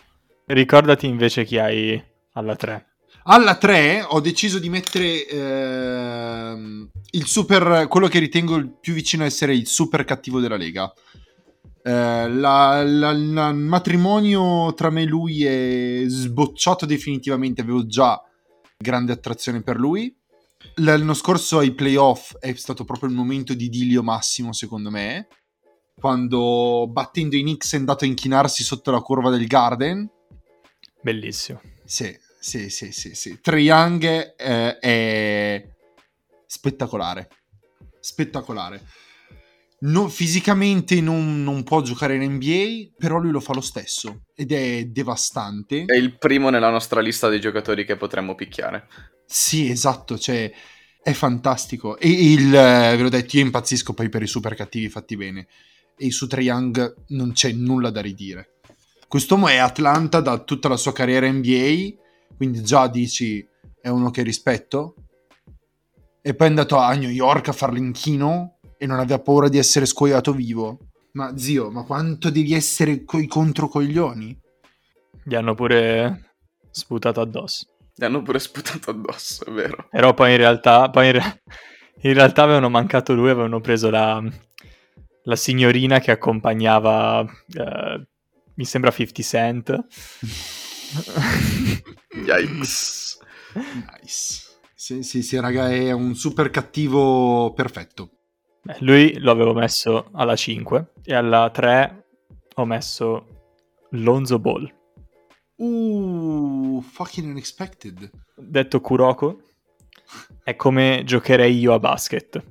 [0.47, 2.85] Ricordati invece chi hai alla 3.
[3.23, 9.23] Alla 3 ho deciso di mettere ehm, il super, quello che ritengo il più vicino
[9.23, 10.91] a essere il super cattivo della Lega.
[11.83, 11.91] Eh,
[12.29, 17.61] la- la- la- il matrimonio tra me e lui è sbocciato definitivamente.
[17.61, 18.19] Avevo già
[18.77, 20.13] grande attrazione per lui.
[20.75, 25.27] L'anno scorso ai playoff è stato proprio il momento di Dilio massimo, secondo me.
[25.95, 30.09] Quando battendo i Knicks è andato a inchinarsi sotto la curva del Garden.
[31.01, 31.61] Bellissimo.
[31.83, 33.39] Sì, sì, sì, sì, sì.
[33.43, 35.63] Young eh, è
[36.47, 37.27] spettacolare.
[37.99, 38.81] Spettacolare.
[39.81, 44.51] No- fisicamente non, non può giocare in NBA, però lui lo fa lo stesso ed
[44.51, 45.85] è devastante.
[45.85, 48.87] È il primo nella nostra lista dei giocatori che potremmo picchiare.
[49.23, 50.51] Sì, esatto, cioè
[51.03, 51.99] è fantastico.
[51.99, 55.47] E il, eh, ve l'ho detto, io impazzisco poi per i super cattivi fatti bene.
[55.95, 58.55] E su Young non c'è nulla da ridire.
[59.07, 61.99] Quest'uomo è Atlanta da tutta la sua carriera NBA,
[62.41, 63.47] quindi già dici
[63.79, 64.95] è uno che rispetto.
[66.23, 69.59] E poi è andato a New York a far l'inchino e non aveva paura di
[69.59, 70.79] essere scoiato vivo.
[71.11, 74.35] Ma zio, ma quanto devi essere coi controcoglioni?
[75.23, 76.33] Gli hanno pure
[76.71, 77.67] sputato addosso.
[77.93, 79.85] Gli hanno pure sputato addosso, è vero.
[79.91, 81.43] Però poi in realtà, poi in, re-
[82.01, 84.19] in realtà avevano mancato lui, avevano preso la,
[85.25, 87.23] la signorina che accompagnava,
[87.53, 88.07] eh,
[88.55, 89.85] mi sembra 50 Cent.
[92.25, 93.19] Yikes.
[93.53, 94.49] Nice.
[94.73, 98.09] Sì, sì, sì, raga, è un super cattivo perfetto.
[98.63, 102.05] Beh, lui lo avevo messo alla 5 e alla 3
[102.55, 103.25] ho messo
[103.91, 104.71] Lonzo Ball.
[105.55, 108.09] Uh, fucking unexpected.
[108.35, 109.43] Detto Kuroko,
[110.43, 112.43] è come giocherei io a basket.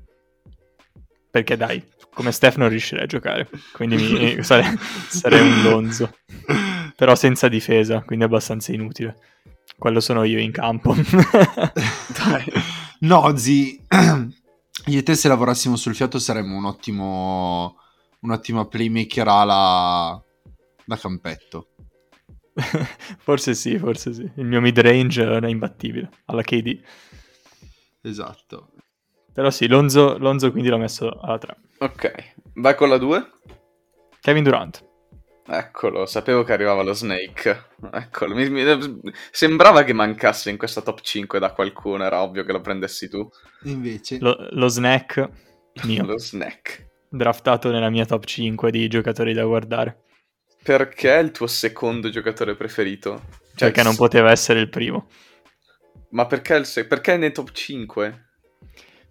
[1.30, 4.76] Perché dai, come Steph non riuscirei a giocare, quindi mi, sarei,
[5.08, 6.12] sarei un lonzo,
[7.00, 9.16] però senza difesa, quindi abbastanza inutile.
[9.78, 10.94] Quello sono io in campo.
[12.12, 12.44] Dai.
[12.98, 17.78] No, zi, io e te se lavorassimo sul fiato saremmo un ottimo,
[18.20, 20.22] un'ottima playmaker ala
[20.84, 21.68] da campetto.
[23.16, 24.30] forse sì, forse sì.
[24.34, 26.82] Il mio mid range è imbattibile, alla KD.
[28.02, 28.72] Esatto.
[29.32, 31.56] Però sì, Lonzo, Lonzo quindi l'ho messo alla 3.
[31.78, 33.30] Ok, vai con la 2.
[34.20, 34.88] Kevin Durant.
[35.52, 37.70] Eccolo, sapevo che arrivava lo Snake.
[37.92, 39.00] Eccolo, mi- mi-
[39.32, 43.28] sembrava che mancasse in questa top 5 da qualcuno, era ovvio che lo prendessi tu.
[43.64, 45.28] Invece, Lo, lo snack
[45.84, 46.86] mio, Lo Snack.
[47.08, 50.04] draftato nella mia top 5 di giocatori da guardare.
[50.62, 53.22] Perché è il tuo secondo giocatore preferito?
[53.56, 55.08] Cioè, perché non poteva essere il primo.
[56.10, 58.24] Ma perché, il se- perché è nei top 5?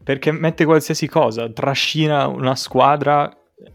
[0.04, 3.30] Perché mette qualsiasi cosa, trascina una squadra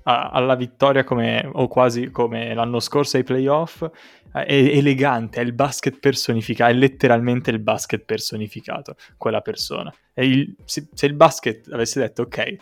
[0.05, 3.83] alla vittoria come, o quasi come l'anno scorso ai playoff.
[3.83, 9.93] eh, È elegante, è il basket personificato, è letteralmente il basket personificato, quella persona.
[10.15, 12.57] Il- se, se il basket avesse detto, ok,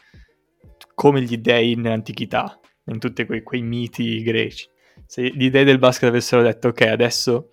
[0.95, 4.69] come gli dei nell'antichità, in tutti quei, quei miti greci,
[5.07, 7.51] se gli dei del basket avessero detto, ok, adesso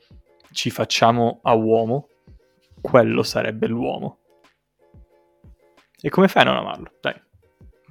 [0.51, 2.09] ci facciamo a uomo,
[2.81, 4.17] quello sarebbe l'uomo.
[6.01, 6.91] E come fai a non amarlo?
[7.01, 7.13] Dai.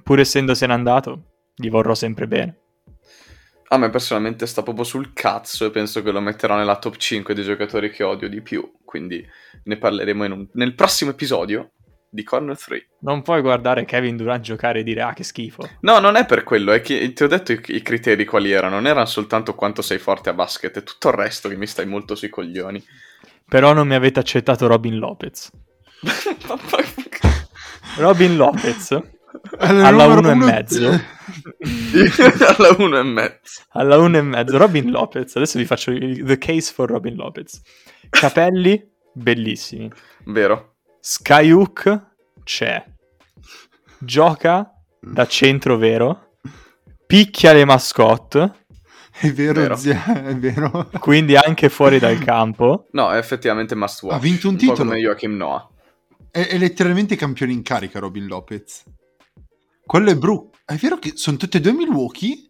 [0.03, 1.28] Pur essendosene andato,
[1.59, 2.57] gli vorrò sempre bene.
[3.71, 7.35] A me personalmente sta proprio sul cazzo e penso che lo metterò nella top 5
[7.35, 8.77] dei giocatori che odio di più.
[8.83, 9.23] Quindi
[9.65, 11.73] ne parleremo un- nel prossimo episodio
[12.09, 12.87] di Corner 3.
[13.01, 15.69] Non puoi guardare Kevin Durant giocare e dire ah che schifo.
[15.81, 18.75] No, non è per quello, è che ti ho detto i, i criteri quali erano.
[18.75, 21.85] Non erano soltanto quanto sei forte a basket, è tutto il resto che mi stai
[21.85, 22.83] molto sui coglioni.
[23.47, 25.51] Però non mi avete accettato Robin Lopez.
[27.97, 28.99] Robin Lopez
[29.59, 31.01] alla numero uno e uno- mezzo.
[32.57, 33.61] Alla 1 e mezzo.
[33.69, 34.57] alla 1 e mezzo.
[34.57, 37.61] Robin Lopez, adesso vi faccio il- the case for Robin Lopez.
[38.09, 38.81] Capelli
[39.13, 39.91] bellissimi.
[40.25, 40.75] Vero?
[40.99, 42.07] Skyhook
[42.43, 42.83] c'è.
[43.99, 46.31] Gioca da centro vero.
[47.05, 48.65] Picchia le mascotte,
[49.19, 49.75] È vero, Vero.
[49.75, 50.89] zia, è vero.
[50.99, 52.87] quindi anche fuori dal campo.
[52.91, 54.15] No, è effettivamente must watch.
[54.15, 54.89] Ha vinto un po' titolo.
[54.89, 55.67] come Joachim Noah.
[56.31, 58.83] È, è letteralmente campione in carica Robin Lopez.
[59.89, 60.57] Quello è Brook.
[60.65, 62.47] È vero che sono tutte e due Milwaukee?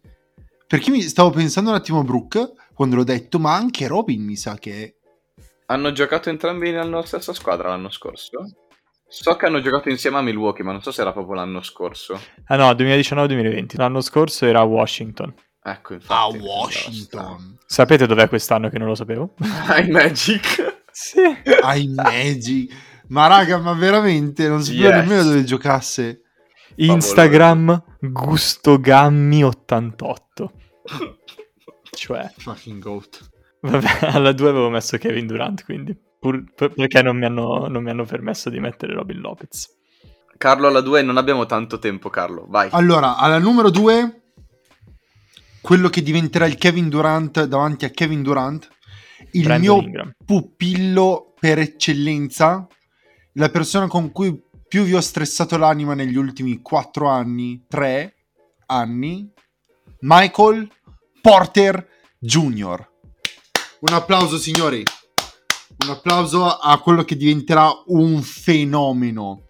[0.66, 4.36] Perché mi stavo pensando un attimo a Brook quando l'ho detto, ma anche Robin mi
[4.36, 4.94] sa che è.
[5.68, 8.44] Hanno giocato entrambi nella stessa squadra l'anno scorso?
[9.08, 12.20] So che hanno giocato insieme a Milwaukee, ma non so se era proprio l'anno scorso.
[12.44, 13.76] Ah no, 2019-2020.
[13.78, 15.32] L'anno scorso era a Washington.
[15.62, 16.36] Ecco, A infatti.
[16.40, 17.56] Washington.
[17.64, 19.32] Sapete dov'è quest'anno che non lo sapevo?
[19.68, 20.82] Ai Magic.
[20.92, 21.20] Sì.
[21.62, 22.70] Ai Magic.
[23.08, 24.94] Ma raga, ma veramente non sapevo Yes.
[24.96, 26.20] nemmeno dove giocasse.
[26.76, 30.48] Instagram Gustogammi88.
[31.92, 33.28] Cioè, Fucking goat.
[33.60, 35.96] vabbè, alla 2 avevo messo Kevin Durant, quindi.
[36.18, 39.68] Pur- per- perché non mi, hanno, non mi hanno permesso di mettere Robin Lopez.
[40.36, 42.46] Carlo alla 2, non abbiamo tanto tempo, Carlo.
[42.48, 42.68] Vai.
[42.72, 44.22] Allora, alla numero 2,
[45.60, 48.68] quello che diventerà il Kevin Durant davanti a Kevin Durant,
[49.32, 50.12] il Brandon mio Ingram.
[50.24, 52.66] pupillo per eccellenza,
[53.34, 58.14] la persona con cui più vi ho stressato l'anima negli ultimi 4 anni, 3
[58.66, 59.28] anni,
[60.02, 60.70] Michael
[61.20, 61.88] Porter
[62.20, 62.88] Jr.
[63.80, 64.84] Un applauso signori,
[65.84, 69.46] un applauso a quello che diventerà un fenomeno.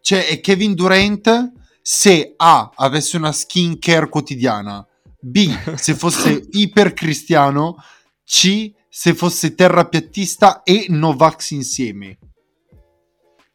[0.00, 4.86] Cioè è Kevin Durant se A avesse una skincare quotidiana,
[5.20, 7.76] B se fosse iper cristiano,
[8.24, 12.16] C se fosse terrapiattista e Novax insieme.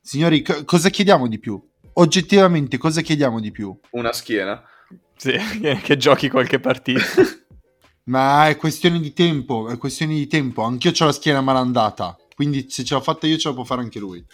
[0.07, 1.61] Signori, co- cosa chiediamo di più?
[1.95, 3.77] Oggettivamente, cosa chiediamo di più?
[3.89, 4.63] Una schiena.
[5.17, 7.01] Sì, che, che giochi qualche partita.
[8.07, 10.61] Ma è questione di tempo, è questione di tempo.
[10.61, 13.81] Anch'io ho la schiena malandata, quindi se ce l'ho fatta io ce la può fare
[13.81, 14.25] anche lui.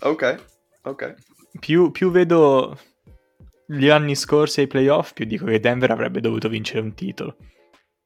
[0.00, 0.44] Ok,
[0.82, 1.14] ok.
[1.60, 2.76] più, più vedo
[3.66, 7.36] gli anni scorsi ai playoff, più dico che Denver avrebbe dovuto vincere un titolo.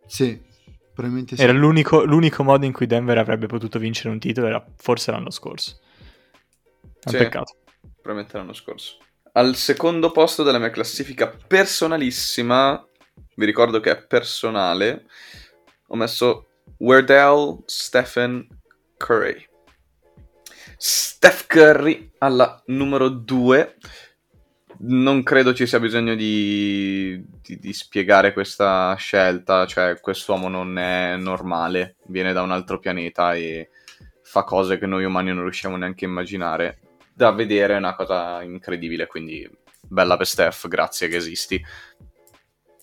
[0.07, 0.39] Sì,
[0.93, 1.43] probabilmente sì.
[1.43, 5.31] Era l'unico, l'unico modo in cui Denver avrebbe potuto vincere un titolo, era forse l'anno
[5.31, 5.79] scorso.
[7.05, 7.17] È un Sì.
[7.19, 7.57] peccato.
[8.00, 8.98] Probabilmente l'anno scorso.
[9.33, 12.87] Al secondo posto della mia classifica personalissima,
[13.37, 15.07] vi ricordo che è personale,
[15.88, 16.46] ho messo
[16.79, 18.46] Wardell Stephen
[18.96, 19.46] Curry.
[20.77, 23.77] Steph Curry alla numero 2.
[24.77, 31.17] Non credo ci sia bisogno di, di- di spiegare questa scelta, cioè quest'uomo non è
[31.17, 33.71] normale, viene da un altro pianeta e
[34.23, 36.81] fa cose che noi umani non riusciamo neanche a immaginare.
[37.15, 39.48] Da vedere è una cosa incredibile, quindi
[39.81, 41.65] bella per Steph, grazie che esisti.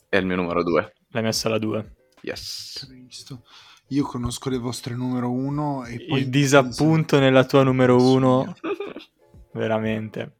[0.07, 0.93] è il mio numero 2.
[1.09, 1.95] L'hai messo alla 2.
[2.21, 2.87] Yes.
[2.87, 3.43] Cristo.
[3.89, 8.55] Io conosco le vostre numero uno e poi Il disappunto nella tua numero Penso 1,
[9.53, 10.35] veramente.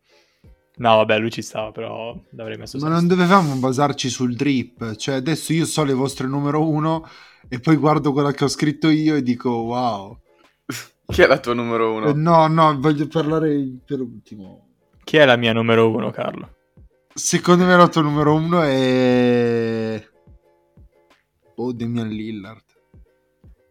[0.77, 4.95] No, vabbè, lui ci stava, però l'avrei messo Ma non dovevamo basarci sul drip.
[4.95, 7.07] Cioè, adesso io so le vostre numero uno
[7.49, 10.17] e poi guardo quella che ho scritto io e dico wow.
[11.11, 12.07] Chi è la tua numero 1?
[12.07, 14.69] Eh, No, no, voglio parlare per ultimo.
[15.03, 16.55] Chi è la mia numero 1, Carlo?
[17.13, 20.01] Secondo me la tua numero uno è...
[21.55, 22.63] Oh, Damian Lillard.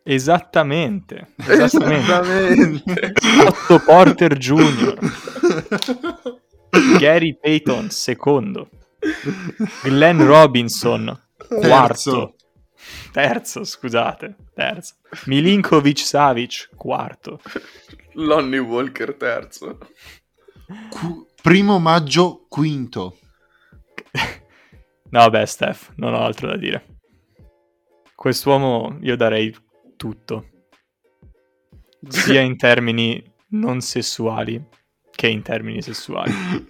[0.03, 2.05] Esattamente, esattamente.
[2.05, 3.13] Esattamente.
[3.47, 4.99] Otto Porter Jr.,
[6.99, 8.69] Gary Payton secondo,
[9.83, 11.19] Glenn Robinson
[11.49, 12.35] quarto, terzo,
[13.65, 14.95] scusate, terzo,
[15.27, 17.41] Milinkovic Savic quarto,
[18.15, 19.79] Lonnie Walker terzo.
[20.89, 23.19] Qu- primo maggio, quinto.
[25.13, 26.99] No, vabbè, Steph, non ho altro da dire.
[28.15, 29.53] Quest'uomo io darei
[29.97, 30.49] tutto,
[32.09, 34.63] sia in termini non sessuali
[35.11, 36.33] che in termini sessuali.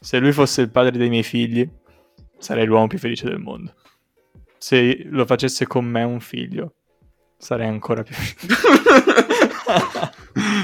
[0.00, 1.68] Se lui fosse il padre dei miei figli,
[2.38, 3.74] sarei l'uomo più felice del mondo.
[4.68, 6.74] Se lo facesse con me un figlio,
[7.38, 8.16] sarei ancora più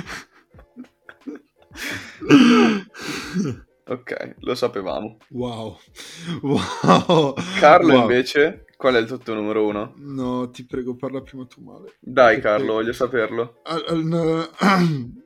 [3.87, 5.17] ok, lo sapevamo.
[5.31, 5.79] Wow.
[6.43, 7.35] Wow.
[7.59, 8.01] Carlo Wow.
[8.03, 9.95] invece, qual è il tuo numero 1?
[9.99, 11.95] No, ti prego, parla prima tu male.
[12.01, 12.73] Dai Che Carlo, prego.
[12.75, 13.61] voglio saperlo.
[13.63, 14.51] Al- al-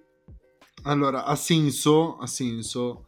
[0.85, 3.07] Allora, ha senso, ha senso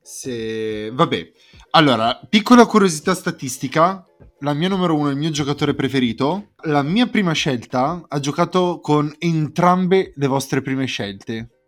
[0.00, 0.90] se...
[0.90, 1.30] Vabbè,
[1.72, 4.02] allora, piccola curiosità statistica,
[4.40, 9.12] la mia numero uno, il mio giocatore preferito, la mia prima scelta ha giocato con
[9.18, 11.64] entrambe le vostre prime scelte,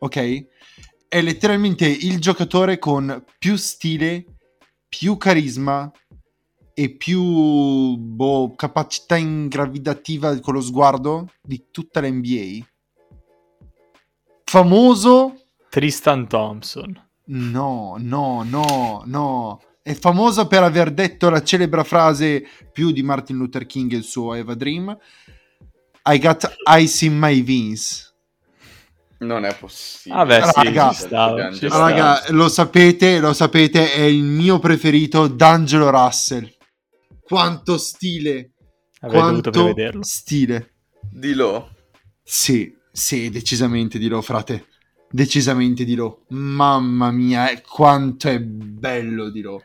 [0.00, 0.46] ok?
[1.08, 4.24] È letteralmente il giocatore con più stile,
[4.88, 5.90] più carisma
[6.74, 12.66] e più boh, capacità ingravidativa con lo sguardo di tutta la NBA.
[14.44, 15.40] Famoso?
[15.70, 17.04] Tristan Thompson.
[17.28, 19.60] No, no, no, no.
[19.86, 24.02] È famoso per aver detto la celebre frase più di Martin Luther King e il
[24.02, 24.98] suo I Have a Dream.
[26.06, 28.12] I got ice in my veins.
[29.18, 30.24] Non è possibile.
[30.24, 31.50] Vabbè, sì, Raga, stava.
[31.60, 36.52] Raga, lo sapete, lo sapete, è il mio preferito, D'Angelo Russell.
[37.22, 38.54] Quanto stile.
[39.02, 40.72] Avrei dovuto Quanto stile.
[41.12, 41.76] Dillo.
[42.24, 44.66] Sì, sì, decisamente dirò, frate.
[45.08, 46.12] Decisamente dirò.
[46.30, 49.62] Mamma mia, quanto è bello dirò.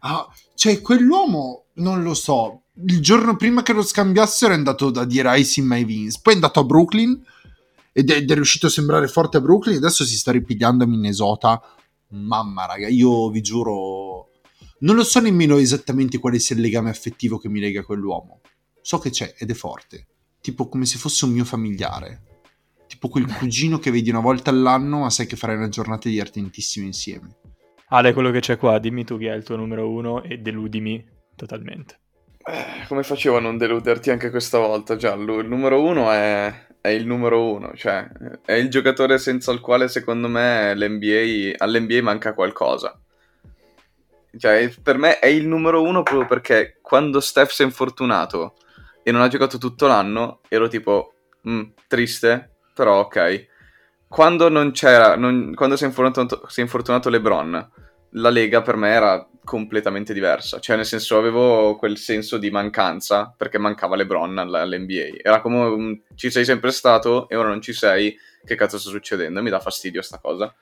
[0.00, 2.64] Ah, cioè, quell'uomo, non lo so.
[2.86, 6.18] Il giorno prima che lo scambiassero è andato da dire Ice in my veins.
[6.18, 7.22] Poi è andato a Brooklyn
[7.92, 9.76] ed è, ed è riuscito a sembrare forte a Brooklyn.
[9.76, 11.60] Adesso si sta ripigliando a Minnesota.
[12.08, 14.28] Mamma, raga, io vi giuro...
[14.80, 18.40] Non lo so nemmeno esattamente quale sia il legame affettivo che mi lega a quell'uomo.
[18.80, 20.06] So che c'è ed è forte.
[20.40, 22.22] Tipo come se fosse un mio familiare.
[22.88, 26.86] Tipo quel cugino che vedi una volta all'anno, ma sai che farai una giornata divertentissima
[26.86, 27.36] insieme.
[27.92, 31.04] Ale, quello che c'è qua, dimmi tu chi è il tuo numero uno e deludimi
[31.34, 31.98] totalmente.
[32.46, 35.40] Eh, come facevo a non deluderti anche questa volta, Giallo?
[35.40, 38.08] Il numero uno è, è il numero uno, cioè
[38.44, 42.96] è il giocatore senza il quale secondo me l'NBA, all'NBA manca qualcosa.
[44.38, 48.54] Cioè, per me è il numero uno proprio perché quando Steph si è infortunato
[49.02, 51.14] e non ha giocato tutto l'anno, ero tipo,
[51.48, 53.48] "Mm, triste, però ok.
[54.10, 57.70] Quando non c'era, non- quando si è, infortunato, si è infortunato LeBron,
[58.14, 60.58] la Lega per me era completamente diversa.
[60.58, 65.20] Cioè, nel senso, avevo quel senso di mancanza perché mancava LeBron all- all'NBA.
[65.22, 68.18] Era come un, ci sei sempre stato e ora non ci sei.
[68.44, 69.42] Che cazzo sta succedendo?
[69.42, 70.52] Mi dà fastidio sta cosa.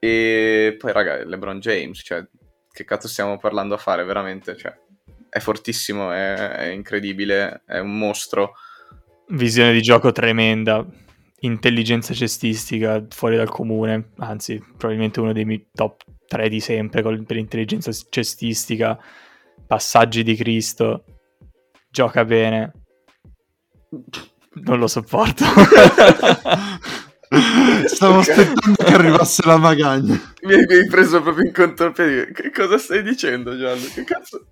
[0.00, 2.26] E poi, raga, LeBron James, cioè,
[2.72, 4.56] che cazzo stiamo parlando a fare veramente?
[4.56, 4.76] Cioè,
[5.30, 8.54] è fortissimo, è, è incredibile, è un mostro.
[9.28, 10.84] Visione di gioco tremenda,
[11.44, 17.24] intelligenza cestistica fuori dal comune, anzi, probabilmente uno dei miei top 3 di sempre col-
[17.24, 18.98] per intelligenza cestistica,
[19.66, 21.04] passaggi di Cristo,
[21.90, 22.72] gioca bene.
[24.56, 25.42] Non lo sopporto.
[27.86, 30.20] Stavo aspettando che arrivasse la magagna.
[30.42, 32.32] Mi hai, mi hai preso proprio in contropiede.
[32.32, 33.86] Che cosa stai dicendo, Gianlu?
[33.92, 34.46] Che cazzo?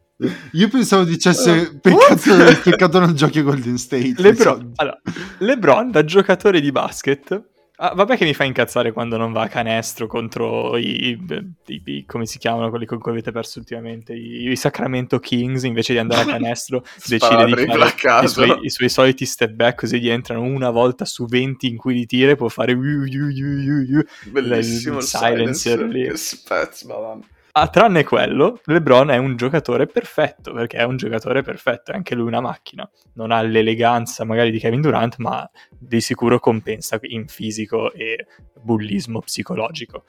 [0.52, 4.14] Io pensavo dicesse Uh, peccato, peccato non giochi a Golden State.
[4.18, 5.00] Lebron, allora,
[5.38, 7.50] Lebron da giocatore di basket,
[7.84, 11.18] ah, vabbè che mi fa incazzare quando non va a canestro contro i,
[11.66, 15.64] i- i- come si chiamano quelli con cui avete perso ultimamente, i, i Sacramento Kings,
[15.64, 17.78] invece di andare a canestro decide di fare
[18.24, 21.76] i suoi, i suoi soliti step back così gli entrano una volta su 20 in
[21.76, 22.72] cui li tira e può fare.
[24.30, 26.08] Bellissimo il il silencer silencer lì.
[26.08, 27.24] Che spezzo, madonna.
[27.54, 32.14] Ah, tranne quello, LeBron è un giocatore perfetto, perché è un giocatore perfetto, è anche
[32.14, 32.88] lui una macchina.
[33.14, 35.48] Non ha l'eleganza magari di Kevin Durant, ma
[35.78, 38.26] di sicuro compensa in fisico e
[38.58, 40.04] bullismo psicologico.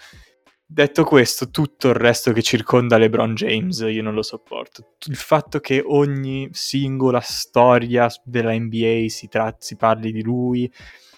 [0.66, 4.96] Detto questo, tutto il resto che circonda LeBron James io non lo sopporto.
[5.08, 10.72] Il fatto che ogni singola storia della NBA si, tra- si parli di lui,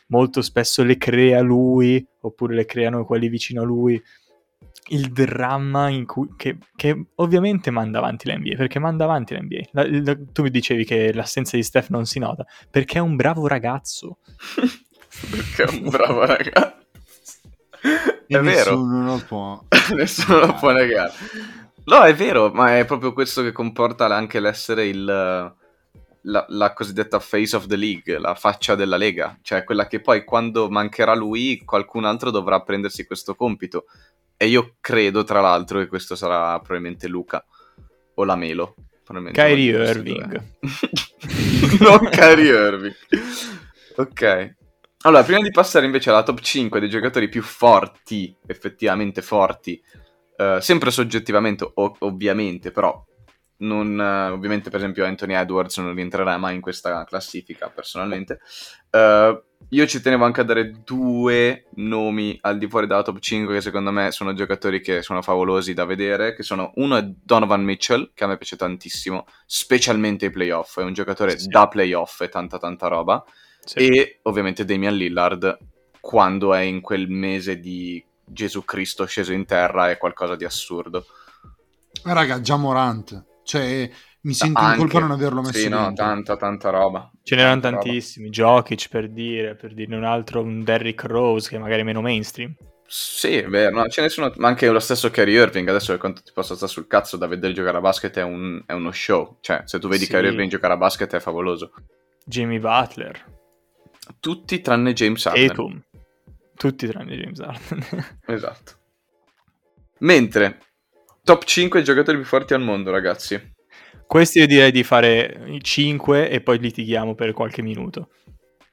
[0.07, 4.01] molto spesso le crea lui, oppure le creano quelli vicino a lui.
[4.89, 9.61] Il dramma in cui, che, che ovviamente manda avanti l'NBA, perché manda avanti l'NBA.
[9.71, 13.15] La, la, tu mi dicevi che l'assenza di Steph non si nota, perché è un
[13.15, 14.19] bravo ragazzo.
[15.29, 16.83] perché è un bravo ragazzo.
[18.27, 18.41] È vero.
[18.41, 19.63] Nessuno lo può.
[19.93, 21.13] nessuno lo può negare.
[21.85, 25.03] No, è vero, ma è proprio questo che comporta anche l'essere il,
[26.25, 30.23] la, la, cosiddetta face of the league, la faccia della lega, cioè quella che poi
[30.23, 33.85] quando mancherà lui qualcun altro dovrà prendersi questo compito.
[34.37, 37.43] E io credo, tra l'altro, che questo sarà probabilmente Luca
[38.15, 38.75] o la Melo.
[39.31, 40.43] Kyrie Irving.
[41.79, 42.95] non Kyrie Irving.
[43.95, 44.55] ok.
[45.03, 49.79] Allora, prima di passare invece alla top 5 dei giocatori più forti, effettivamente forti,
[50.35, 53.05] eh, sempre soggettivamente, ov- ovviamente, però
[53.57, 58.39] non, eh, ovviamente per esempio Anthony Edwards non rientrerà mai in questa classifica personalmente.
[58.89, 63.53] Eh, io ci tenevo anche a dare due nomi al di fuori dalla top 5
[63.55, 67.63] che secondo me sono giocatori che sono favolosi da vedere, che sono uno è Donovan
[67.63, 71.47] Mitchell, che a me piace tantissimo, specialmente ai playoff, è un giocatore Sì.
[71.47, 73.23] da playoff e tanta tanta roba.
[73.63, 73.79] Sì.
[73.79, 75.57] E ovviamente Damian Lillard
[75.99, 81.05] quando è in quel mese di Gesù Cristo sceso in terra è qualcosa di assurdo.
[82.03, 83.25] Raga, già Morant.
[83.43, 83.89] Cioè,
[84.25, 86.03] mi sento in Anche- colpa non averlo messo Sì, no, dentro.
[86.05, 87.09] tanta tanta roba.
[87.23, 87.83] Ce n'erano Tanta roba.
[87.83, 92.01] tantissimi, Jokic per dire, per dirne un altro, un Derrick Rose che magari è meno
[92.01, 92.53] mainstream.
[92.87, 95.99] Sì, è vero, no, ce ne sono, ma anche lo stesso Kyrie Irving, adesso per
[95.99, 98.91] quanto ti possa stare sul cazzo da vedere giocare a basket è, un- è uno
[98.91, 100.11] show, cioè se tu vedi Sì.
[100.11, 101.71] Kyrie Irving giocare a basket è favoloso.
[102.25, 103.33] Jimmy Butler,
[104.19, 105.47] Tutti tranne James Harden.
[105.47, 105.81] Tatum,
[106.55, 107.85] tutti tranne James Harden.
[108.27, 108.71] Esatto.
[109.99, 110.59] Mentre,
[111.23, 113.53] top 5 giocatori più forti al mondo, ragazzi.
[114.07, 118.09] Questi io direi di fare i 5 e poi litighiamo per qualche minuto.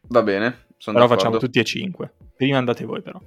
[0.08, 1.14] Va bene, sono Però d'accordo.
[1.14, 2.12] facciamo tutti e 5.
[2.36, 3.20] Prima andate voi però.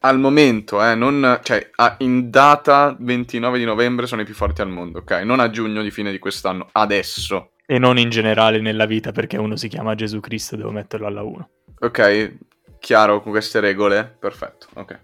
[0.00, 4.60] Al momento, eh, non, cioè, a- in data 29 di novembre sono i più forti
[4.60, 5.12] al mondo, ok?
[5.24, 7.52] Non a giugno di fine di quest'anno, adesso.
[7.64, 11.22] E non in generale nella vita perché uno si chiama Gesù Cristo devo metterlo alla
[11.22, 11.48] 1.
[11.80, 12.36] Ok,
[12.78, 14.16] chiaro con queste regole?
[14.18, 15.00] Perfetto, ok.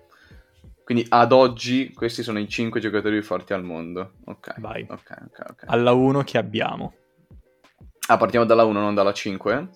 [0.85, 4.14] Quindi ad oggi questi sono i 5 giocatori più forti al mondo.
[4.24, 4.83] Ok, Vai.
[4.83, 5.45] ok, ok.
[5.51, 5.62] ok.
[5.66, 6.95] Alla 1 che abbiamo?
[8.09, 9.70] Ah, partiamo dalla 1, non dalla 5?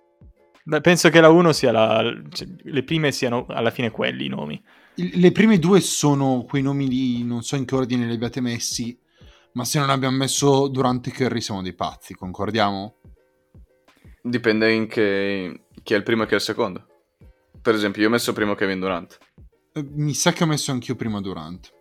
[0.64, 2.02] Beh, penso che la 1 sia la...
[2.30, 4.60] cioè, le prime siano alla fine quelli i nomi.
[4.96, 8.40] Il- Le prime due sono quei nomi lì, non so in che ordine li abbiate
[8.40, 8.98] messi,
[9.52, 12.96] ma se non abbiamo messo Durante Curry siamo dei pazzi, concordiamo?
[14.22, 15.66] Dipende in che...
[15.84, 16.84] chi è il primo e chi è il secondo.
[17.62, 19.18] Per esempio, io ho messo primo Kevin Durant.
[19.76, 21.72] Eh, Mi sa che ho messo anch'io prima Durant.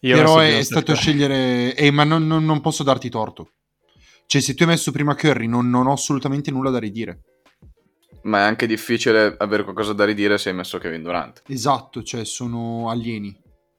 [0.00, 0.96] Io Però è stato Curry.
[0.98, 1.74] scegliere...
[1.74, 3.52] Eh, ma non, non- non posso darti torto.
[4.26, 7.20] Cioè, se tu hai messo prima Curry, non, non ho assolutamente nulla da ridire.
[8.22, 11.42] Ma è anche difficile avere qualcosa da ridire se hai messo Kevin Durant.
[11.46, 13.36] Esatto, cioè, sono alieni.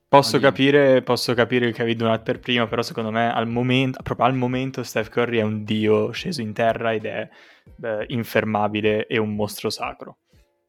[0.08, 4.28] Posso capire, posso capire il Kevin Durant per primo, però secondo me al momento, proprio
[4.28, 7.28] al momento Steph Curry è un dio sceso in terra ed è
[7.76, 10.20] beh, infermabile e un mostro sacro.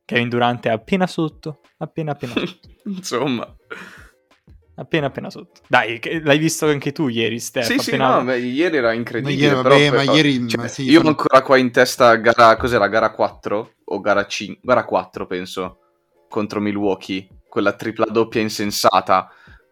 [0.06, 3.54] Kevin Durant è appena sotto, appena appena sotto, Insomma.
[4.76, 5.60] appena appena sotto.
[5.66, 7.64] Dai, l'hai visto anche tu ieri, Steph?
[7.66, 9.52] sì, sì, appena- no, beh, ieri era incredibile.
[9.52, 12.14] Ma ieri, vabbè, ma ieri- cioè, ma sì, io ho fa- ancora qua in testa
[12.16, 14.60] gara, cos'era, gara 4 o gara 5?
[14.62, 15.78] Gara 4 penso,
[16.28, 19.28] contro Milwaukee, quella tripla doppia insensata.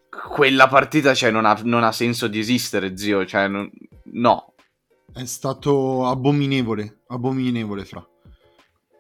[0.09, 3.71] Quella partita, cioè, non ha, non ha senso di esistere, zio, cioè, non-
[4.13, 4.55] no.
[5.13, 8.05] È stato abominevole, abominevole, fra.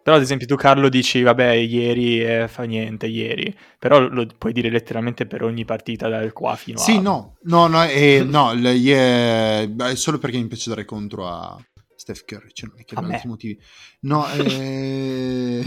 [0.04, 3.56] Però ad esempio tu Carlo dici, vabbè, ieri eh, fa niente, ieri.
[3.78, 6.82] Però lo puoi dire letteralmente per ogni partita dal qua fino a...
[6.82, 11.26] Sì, no, no, no, eh, no, il- yeah, è solo perché mi piace dare contro
[11.26, 11.58] a
[11.96, 13.14] Steph Curry, cioè non è che A per me.
[13.14, 13.58] altri motivi.
[14.00, 15.64] No, eh...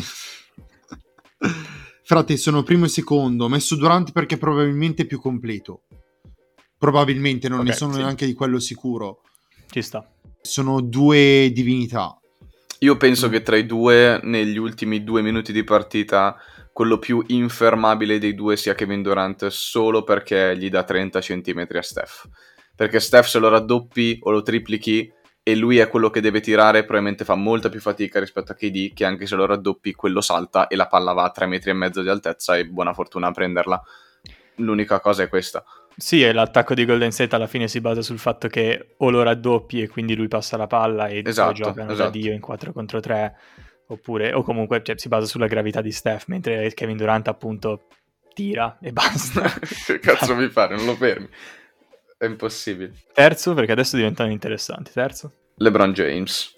[2.04, 5.82] Frate, sono primo e secondo, ho messo Durant perché probabilmente è più completo.
[6.78, 7.98] Probabilmente, non ne Ok, sono sì.
[8.00, 9.22] neanche di quello sicuro.
[9.70, 10.08] Ci sta.
[10.42, 12.17] Sono due divinità.
[12.82, 16.36] Io penso che tra i due, negli ultimi due minuti di partita,
[16.72, 21.82] quello più infermabile dei due sia Kevin Durant solo perché gli dà 30 cm a
[21.82, 22.30] Steph.
[22.76, 25.12] Perché Steph se lo raddoppi o lo triplichi
[25.42, 28.94] e lui è quello che deve tirare, probabilmente fa molta più fatica rispetto a KD,
[28.94, 31.74] che anche se lo raddoppi quello salta e la palla va a 3 metri e
[31.74, 33.82] mezzo di altezza e buona fortuna a prenderla.
[34.58, 35.64] L'unica cosa è questa.
[36.00, 39.24] Sì, e l'attacco di Golden State alla fine si basa sul fatto che o lo
[39.24, 42.10] raddoppi e quindi lui passa la palla e Esatto, giocano da esatto.
[42.12, 43.36] Dio in 4 contro 3,
[43.88, 47.88] oppure, o comunque cioè, si basa sulla gravità di Steph, mentre Kevin Durant appunto
[48.34, 49.42] tira e basta.
[49.86, 50.76] che cazzo mi fare?
[50.76, 51.28] Non lo fermi.
[52.16, 52.94] È impossibile.
[53.12, 54.92] Terzo, perché adesso diventano interessanti.
[54.92, 56.54] Terzo, LeBron James.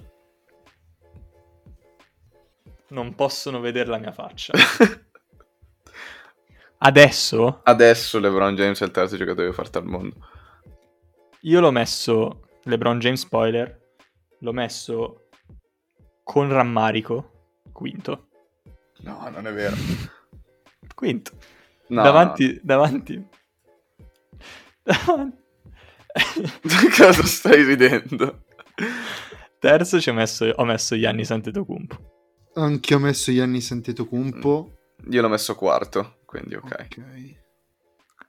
[2.89, 4.53] non possono vedere la mia faccia.
[6.81, 10.15] Adesso Adesso LeBron James è il terzo giocatore più forte al mondo.
[11.41, 13.79] io l'ho messo, LeBron James spoiler,
[14.39, 15.27] l'ho messo
[16.23, 18.27] con rammarico, quinto.
[19.01, 19.75] No, non è vero.
[20.95, 21.31] Quinto.
[21.87, 23.27] No, davanti, davanti.
[24.83, 25.07] Davanti.
[25.07, 25.37] no.
[26.97, 28.45] Cosa stai ridendo?
[29.59, 31.97] Terzo ci ho messo, ho messo Gianni Antetokounmpo.
[32.55, 34.77] Anche ho messo Gianni Antetokounmpo.
[35.09, 36.63] Io l'ho messo quarto, quindi ok.
[36.63, 37.37] Ok.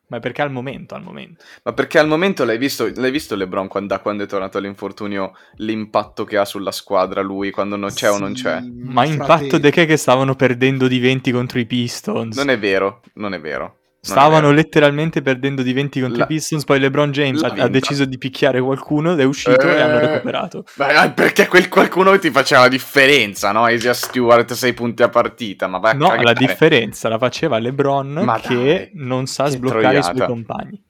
[0.08, 1.44] Ma perché al momento, al momento.
[1.62, 5.36] Ma perché al momento l'hai visto, l'hai visto LeBron quando, da quando è tornato all'infortunio,
[5.56, 8.60] l'impatto che ha sulla squadra lui quando non c'è o non Sì, c'è?
[8.60, 12.36] Ma frate, impatto di che che stavano perdendo di 20 contro i Pistons.
[12.36, 13.79] Non è vero, non è vero.
[14.02, 18.06] Stavano letteralmente perdendo di 20 contro La- i Pistons, poi LeBron James ha, ha deciso
[18.06, 20.64] di picchiare qualcuno ed è uscito e Eh, hanno recuperato.
[20.76, 23.68] ma- ah, perché quel qualcuno ti faceva la differenza, no?
[23.68, 28.40] Isaiah Stewart 6 punti a partita, ma vai No, la differenza la faceva LeBron Ma
[28.40, 30.32] che dai, non sa sbloccare i suoi troiata.
[30.32, 30.82] compagni.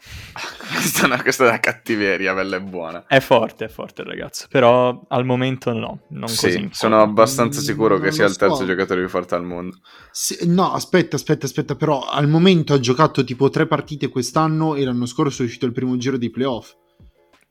[0.72, 3.06] questa, è una, questa è una cattiveria, bella e buona.
[3.06, 6.50] È forte, è forte il ragazzo, però al momento no, non così.
[6.50, 8.66] Sì, in sono abbastanza sicuro Non che sia il terzo so.
[8.66, 9.76] giocatore più forte al mondo.
[10.10, 14.84] Sì, no, aspetta, aspetta, aspetta, però al momento ha giocato tipo tre partite quest'anno e
[14.84, 16.74] l'anno scorso è uscito il primo giro dei playoff.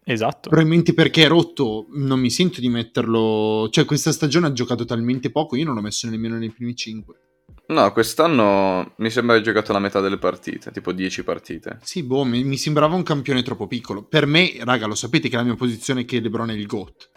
[0.03, 0.49] Esatto.
[0.49, 3.69] Probabilmente perché è rotto, non mi sento di metterlo.
[3.69, 7.28] Cioè, questa stagione ha giocato talmente poco, io non l'ho messo nemmeno nei primi cinque.
[7.69, 11.77] No, quest'anno mi sembra che hai giocato la metà delle partite, tipo 10 partite.
[11.83, 14.03] Sì, boh, mi, mi sembrava un campione troppo piccolo.
[14.03, 17.09] Per me, raga, lo sapete che la mia posizione è che LeBron è il GOAT.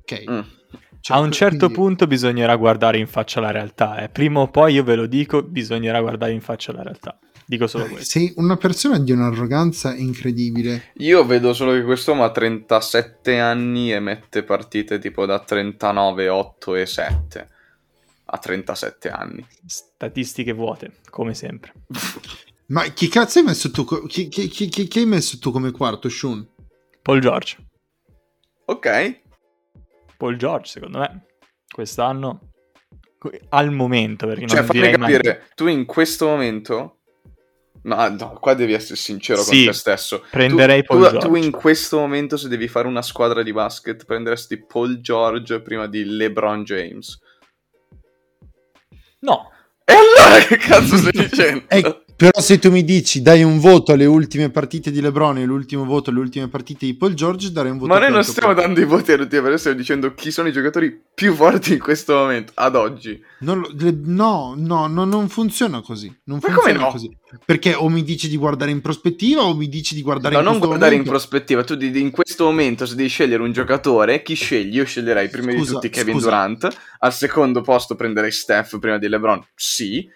[0.00, 0.24] Ok?
[0.30, 0.40] Mm.
[1.00, 4.02] Cioè, a un certo quindi- punto bisognerà guardare in faccia la realtà.
[4.02, 4.10] Eh.
[4.10, 7.18] Prima o poi, io ve lo dico, bisognerà guardare in faccia la realtà.
[7.46, 8.18] Dico solo questo.
[8.18, 10.90] Sei una persona di un'arroganza incredibile.
[10.96, 16.74] Io vedo solo che quest'uomo ha 37 anni e mette partite tipo da 39, 8
[16.74, 17.48] e 7.
[18.36, 19.46] A 37 anni.
[19.64, 21.72] Statistiche vuote, come sempre.
[22.68, 23.84] Ma chi cazzo hai messo tu?
[24.06, 26.46] Chi, chi- chi- chi- hai messo tu come quarto, Shun?
[27.00, 27.56] Paul George.
[28.66, 29.20] Ok.
[30.18, 31.26] Paul George, secondo me,
[31.72, 32.40] quest'anno,
[33.50, 35.12] al momento, perché Cioè, non fammi direi mai...
[35.12, 36.98] capire, tu in questo momento...
[37.84, 40.24] No, no, qua devi essere sincero Sì, con te stesso.
[40.30, 41.28] prenderei tu, Paul tu- George.
[41.28, 45.86] tu in questo momento, se devi fare una squadra di basket, prenderesti Paul George prima
[45.86, 47.20] di LeBron James.
[49.22, 49.50] No,
[49.84, 51.64] E allora che cazzo stai dicendo?
[52.16, 55.84] Però se tu mi dici dai un voto alle ultime partite di LeBron e l'ultimo
[55.84, 58.64] voto alle ultime partite di Paul George, darei un voto Ma noi non stiamo Paul.
[58.66, 62.14] dando i voti all'ultima, però stiamo dicendo chi sono i giocatori più forti in questo
[62.14, 63.22] momento, ad oggi.
[63.40, 66.06] Non le- no, no, no, non funziona così.
[66.24, 66.90] Non Ma funziona come no?
[66.92, 67.16] così.
[67.44, 70.44] Perché o mi dici di guardare in prospettiva o mi dici di guardare No, in
[70.46, 71.18] non questo guardare in momento.
[71.26, 74.76] prospettiva, tu di- di- in questo momento se devi scegliere un giocatore, chi scegli?
[74.76, 76.24] Io sceglierei prima di Scusa, tutti Kevin scusa.
[76.28, 80.08] Durant, al secondo posto prenderei Steph prima di LeBron, sì,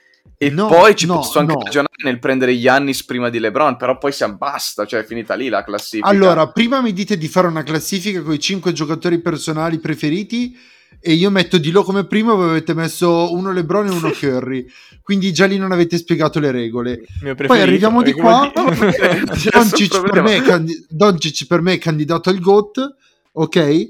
[0.43, 1.63] e No, poi ci no, posso anche no.
[1.63, 5.51] ragionare nel prendere Giannis prima di LeBron, però poi siamo basta, cioè è finita lì
[5.51, 6.09] la classifica.
[6.09, 10.57] Allora, prima mi dite di fare una classifica con i 5 giocatori personali preferiti
[10.99, 14.67] e io metto di lo come primo, voi avete messo uno LeBron e uno Curry.
[15.03, 17.01] Quindi già lì non avete spiegato le regole.
[17.47, 18.51] Poi arriviamo di perché qua.
[19.53, 20.43] Doncic per, me
[20.89, 22.97] Doncic per me è candidato al GOAT,
[23.33, 23.89] ok?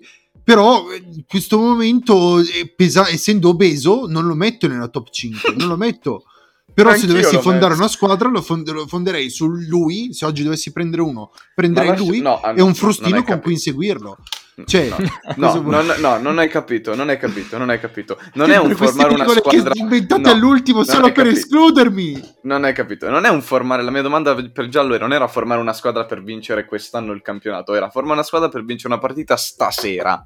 [0.53, 5.55] Però eh, in questo momento, eh, pesa- essendo obeso, non lo metto nella top 5,
[5.57, 6.25] non lo metto.
[6.75, 7.81] Però se dovessi fondare messo.
[7.81, 12.05] una squadra lo, fond- lo fonderei su lui, se oggi dovessi prendere uno, prenderei lascia-
[12.05, 13.41] lui no, e no, un frustino con capito.
[13.43, 14.17] cui inseguirlo.
[14.65, 14.97] Cioè, no,
[15.37, 15.87] no, vuoi?
[15.87, 18.19] non, no, non hai capito, non hai capito, non hai capito.
[18.35, 19.71] Non è un formare una squadra...
[19.73, 21.37] che inventate No, all'ultimo solo per capito.
[21.37, 22.21] escludermi.
[22.43, 23.83] Non hai capito, non è un formare.
[23.83, 27.75] La mia domanda per Giallo non era formare una squadra per vincere quest'anno il campionato,
[27.75, 30.25] era formare una squadra per vincere una partita stasera.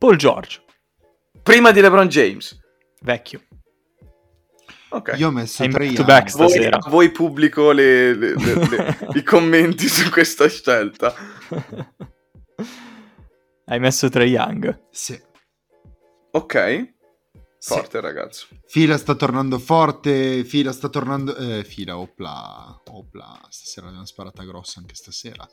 [0.00, 0.62] Paul George,
[1.42, 2.58] Prima di LeBron James.
[3.02, 3.42] vecchio.
[4.92, 5.14] Ok.
[5.18, 10.08] Io ho messo tre back voi, voi pubblico le- le- le- le- i commenti su
[10.10, 11.14] questa scelta.
[13.66, 14.86] Hai messo Trae Young.
[14.90, 15.20] Sì.
[16.32, 16.92] Ok,
[17.58, 17.74] Sì.
[17.74, 18.46] forte ragazzo.
[18.66, 21.36] Fila sta tornando forte, Fila sta tornando...
[21.36, 25.46] Eh, fila, opla, opla, stasera abbiamo sparata grossa anche stasera.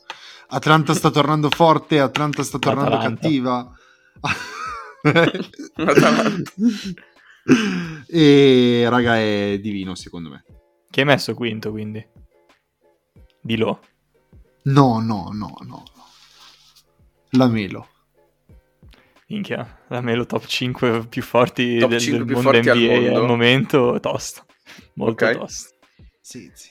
[0.48, 3.20] Atlanta sta tornando forte, Atlanta sta tornando Atalanta.
[3.20, 3.72] cattiva.
[8.06, 10.44] E raga è divino secondo me.
[10.90, 12.06] Che hai messo quinto, quindi?
[13.40, 13.80] Di Lo.
[14.64, 15.82] No, no, no, no.
[17.30, 17.88] La Melo.
[19.28, 22.78] Minchia, la Melo top 5 più forti Top del, 5 del più mondo forti al
[22.78, 23.26] NBA al, mondo.
[23.26, 24.46] momento, tosto.
[24.94, 25.38] Molto Ok.
[25.38, 25.76] tosto.
[26.20, 26.70] Sì, sì.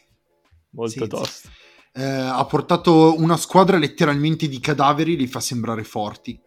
[0.71, 1.07] Molto Sì, sì.
[1.07, 1.49] tosto.
[1.93, 6.39] Eh, ha portato una squadra letteralmente di cadaveri, li fa sembrare forti.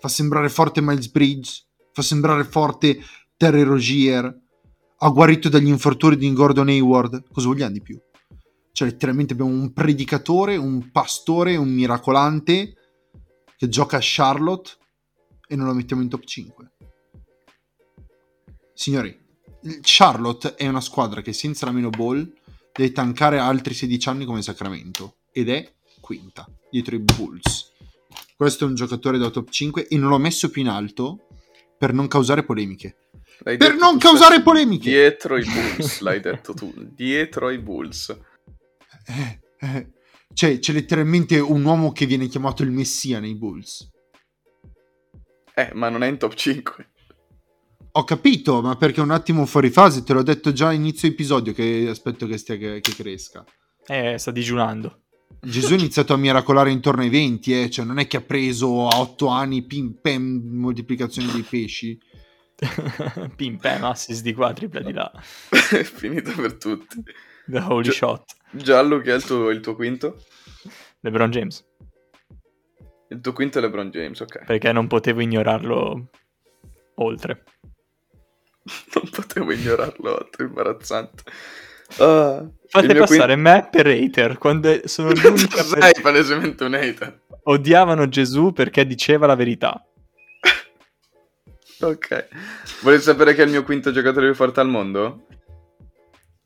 [0.00, 3.00] Fa sembrare forte Miles Bridge, fa sembrare forte
[3.36, 4.34] Terry Rogier.
[5.02, 7.24] Ha guarito dagli infortuni di Gordon Hayward.
[7.30, 8.00] Cosa vogliamo di più?
[8.72, 12.74] Cioè, letteralmente abbiamo un predicatore, un pastore, un miracolante
[13.56, 14.72] che gioca a Charlotte
[15.46, 16.72] e non lo mettiamo in top 5.
[18.72, 19.14] Signori,
[19.82, 22.32] Charlotte è una squadra che senza la meno ball
[22.72, 27.69] deve tankare altri 16 anni come Sacramento ed è quinta dietro i Bulls.
[28.40, 31.26] Questo è un giocatore da top 5 e non l'ho messo più in alto
[31.76, 32.96] per non causare polemiche.
[33.40, 34.88] L'hai Per non causare polemiche.
[34.88, 36.72] Dietro i Bulls, l'hai detto tu.
[36.74, 38.18] Dietro ai Bulls.
[39.04, 39.90] Eh, eh.
[40.32, 43.90] Cioè, c'è letteralmente un uomo che viene chiamato il messia nei Bulls.
[45.54, 46.90] Eh, ma non è in top 5.
[47.92, 51.08] Ho capito, ma perché è un attimo fuori fase, te l'ho detto già a inizio
[51.08, 53.44] episodio che aspetto che, stia, che, che cresca.
[53.86, 54.99] Eh, sta digiunando.
[55.42, 58.86] Gesù ha iniziato a miracolare intorno ai 20, eh, cioè non è che ha preso
[58.88, 61.98] a 8 anni pim pam moltiplicazione dei pesci.
[63.36, 65.10] Pim pam, assist di qua, tripla di là.
[65.48, 67.02] è finito per tutti.
[67.46, 68.34] The holy Cioè- shot.
[68.50, 70.22] Giallo, che è il tuo, il tuo quinto?
[71.00, 71.66] LeBron James.
[73.08, 74.44] Il tuo quinto è LeBron James, ok.
[74.44, 76.10] Perché non potevo ignorarlo
[76.96, 77.44] oltre.
[78.94, 81.22] Non potevo ignorarlo, altro imbarazzante.
[81.98, 85.28] Ah, Fate passare me per hater quando sono quinto...
[85.30, 86.00] l'unica Sei per...
[86.02, 87.20] palesemente un hater.
[87.42, 89.84] Odiavano Gesù perché diceva la verità.
[91.82, 92.28] Ok.
[92.82, 95.26] Volete sapere chi è il mio quinto giocatore più forte al mondo?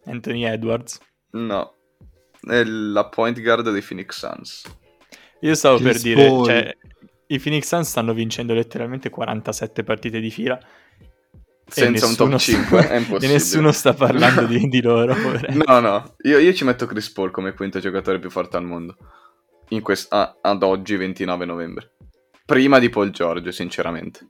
[0.04, 1.00] Anthony Edwards.
[1.32, 1.74] No.
[2.40, 4.62] È la point guard dei Phoenix Suns.
[5.40, 6.44] Io stavo per Chris dire, Paul.
[6.46, 6.76] cioè,
[7.26, 10.56] i Phoenix Suns stanno vincendo letteralmente 47 partite di fila.
[11.66, 13.26] Senza un top nessuno 5, sta- è impossibile.
[13.26, 15.14] E nessuno sta parlando di, di loro.
[15.66, 18.96] No, no, io, io ci metto Chris Paul come quinto giocatore più forte al mondo.
[19.70, 21.92] In quest- ah, ad oggi, 29 novembre.
[22.44, 24.28] Prima di Paul George, sinceramente.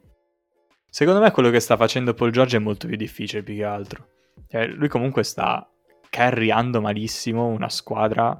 [0.88, 4.06] Secondo me quello che sta facendo Paul George è molto più difficile più che altro.
[4.48, 5.68] Cioè, lui comunque sta
[6.08, 8.38] carriando malissimo una squadra.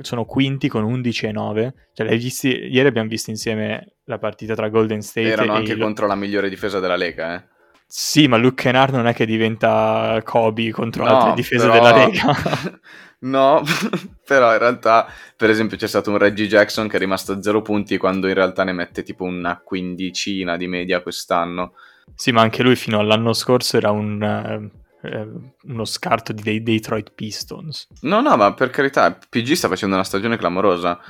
[0.00, 1.74] Sono quinti con 11 e 9.
[1.92, 5.72] Cioè, l'hai visti, ieri abbiamo visto insieme la partita tra Golden State Erano e anche
[5.72, 7.44] i- contro la migliore difesa della Lega, eh.
[7.90, 12.06] Sì, ma Luke Kennard non è che diventa Kobe contro No, altre difese però- della
[12.06, 12.80] Lega.
[13.20, 13.62] no,
[14.26, 17.62] però in realtà, per esempio, c'è stato un Reggie Jackson che è rimasto a zero
[17.62, 21.72] punti quando in realtà ne mette tipo una quindicina di media quest'anno.
[22.14, 25.26] sì, ma anche lui fino all'anno scorso era un, eh, eh,
[25.62, 27.86] uno scarto di dei Detroit Pistons.
[28.02, 31.00] No, no, ma per carità, PG sta facendo una stagione clamorosa.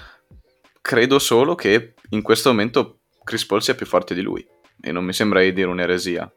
[0.80, 4.46] Credo solo che in questo momento Chris Paul sia più forte di lui.
[4.80, 6.30] E non mi sembra di dire un'eresia.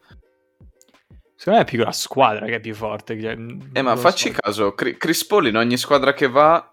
[1.41, 3.19] Secondo me è più la squadra che è più forte.
[3.19, 3.35] cioè,
[3.73, 4.35] Eh, ma facci so.
[4.39, 6.71] caso, Chris Paul in ogni squadra che va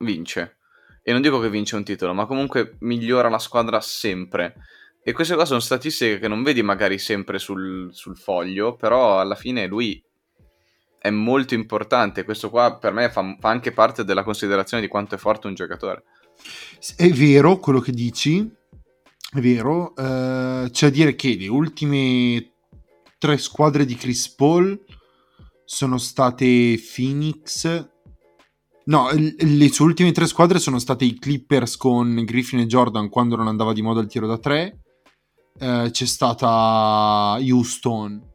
[0.00, 0.58] vince.
[1.02, 4.56] E non dico che vince un titolo, ma comunque migliora la squadra sempre.
[5.02, 9.36] E queste qua sono statistiche che non vedi magari sempre sul, sul foglio, però alla
[9.36, 10.04] fine lui
[10.98, 12.24] è molto importante.
[12.24, 15.54] Questo qua per me fa, fa anche parte della considerazione di quanto è forte un
[15.54, 16.02] giocatore.
[16.94, 18.46] È vero quello che dici,
[19.32, 19.96] è vero.
[19.96, 22.49] eh, c'è da dire che le ultime
[23.20, 24.82] tre squadre di Chris Paul
[25.66, 27.88] sono state Phoenix.
[28.86, 33.36] No, le sue ultime tre squadre sono state i Clippers con Griffin e Jordan quando
[33.36, 34.80] non andava di moda il tiro da tre.
[35.58, 38.28] Eh, c'è stata Houston.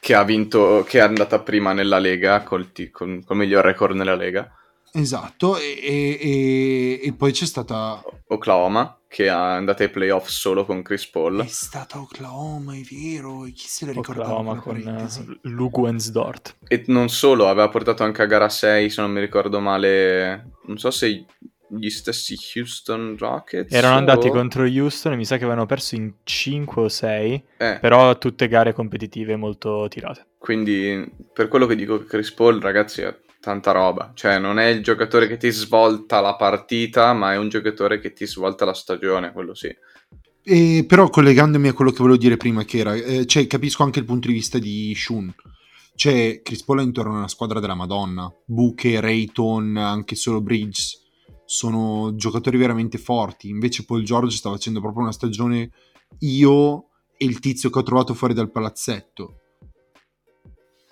[0.00, 3.94] Che ha vinto, che è andata prima nella Lega, col, ti- con, col miglior record
[3.94, 4.52] nella Lega.
[4.92, 8.02] Esatto, e, e- e- poi c'è stata...
[8.32, 11.42] Oklahoma, che è andata ai playoff solo con Chris Paul.
[11.42, 15.20] È stata Oklahoma, è vero, e chi se la ricordava Oklahoma con parentesi?
[15.28, 16.56] eh, Luke Wensdort.
[16.68, 20.78] E non solo, aveva portato anche a gara 6, se non mi ricordo male, non
[20.78, 21.24] so se
[21.72, 23.72] gli stessi Houston Rockets.
[23.72, 27.44] Erano andati o- contro Houston e mi sa che avevano perso in 5 o 6,
[27.56, 30.26] Eh, però tutte gare competitive molto tirate.
[30.38, 34.12] quindi per quello che dico che Chris Paul, ragazzi, è tanta roba.
[34.14, 38.12] Cioè, non è il giocatore che ti svolta la partita, ma è un giocatore che
[38.12, 39.74] ti svolta la stagione, quello sì.
[40.42, 43.98] E però collegandomi a quello che volevo dire prima, che era, eh, cioè, capisco anche
[43.98, 45.34] il punto di vista di Shun.
[45.94, 48.32] Cioè, Chris Paul è intorno a una squadra della Madonna.
[48.46, 51.00] Buche, Rayton, anche solo Bridges
[51.50, 53.48] sono giocatori veramente forti.
[53.48, 55.72] Invece Paul George sta facendo proprio una stagione
[56.20, 59.39] io e il tizio che ho trovato fuori dal palazzetto.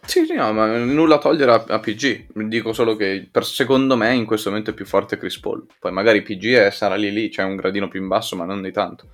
[0.09, 2.29] Sì, sì, no, ma nulla togliere a, a PG.
[2.47, 5.67] Dico solo che per, secondo me in questo momento è più forte Chris Paul.
[5.79, 8.63] Poi magari PG è, sarà lì lì, c'è un gradino più in basso, ma non
[8.63, 9.09] di tanto.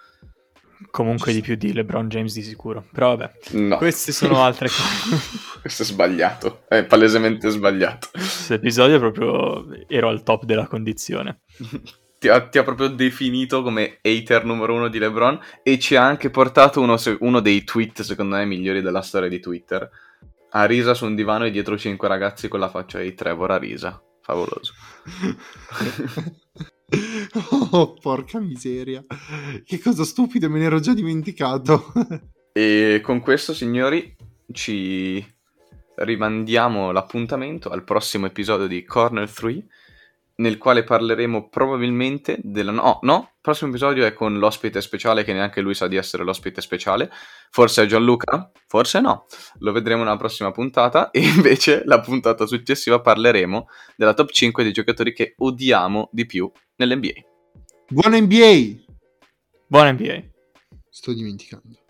[0.92, 2.84] Comunque di più di LeBron James di sicuro.
[2.92, 3.76] Però vabbè, No.
[3.78, 5.20] queste sono altre cose.
[5.60, 6.62] Questo è sbagliato.
[6.68, 8.10] È palesemente sbagliato.
[8.12, 11.40] Questo episodio proprio ero al top della condizione.
[12.24, 16.06] Ti ha, ti ha proprio definito come hater numero uno di LeBron e ci ha
[16.06, 19.90] anche portato uno, uno dei tweet, secondo me, migliori della storia di Twitter.
[20.56, 23.58] A risa su un divano e dietro cinque ragazzi con la faccia di Trevor a
[23.58, 24.00] risa.
[24.20, 24.72] Favoloso.
[27.72, 29.04] oh, porca miseria.
[29.64, 31.92] Che cosa stupida, me ne ero già dimenticato.
[32.56, 34.14] E con questo, signori,
[34.52, 35.20] ci
[35.96, 39.66] rimandiamo l'appuntamento al prossimo episodio di Corner 3,
[40.36, 42.72] nel quale parleremo probabilmente della...
[42.72, 46.24] No, no, il prossimo episodio è con l'ospite speciale, che neanche lui sa di essere
[46.24, 47.10] l'ospite speciale.
[47.50, 48.50] Forse è Gianluca?
[48.66, 49.26] Forse no.
[49.58, 51.10] Lo vedremo nella prossima puntata.
[51.14, 56.50] E invece, la puntata successiva parleremo della top 5 dei giocatori che odiamo di più
[56.76, 57.12] nell'NBA.
[57.88, 58.82] Buona NBA!
[59.66, 60.22] Buona NBA.
[60.90, 61.83] Sto dimenticando.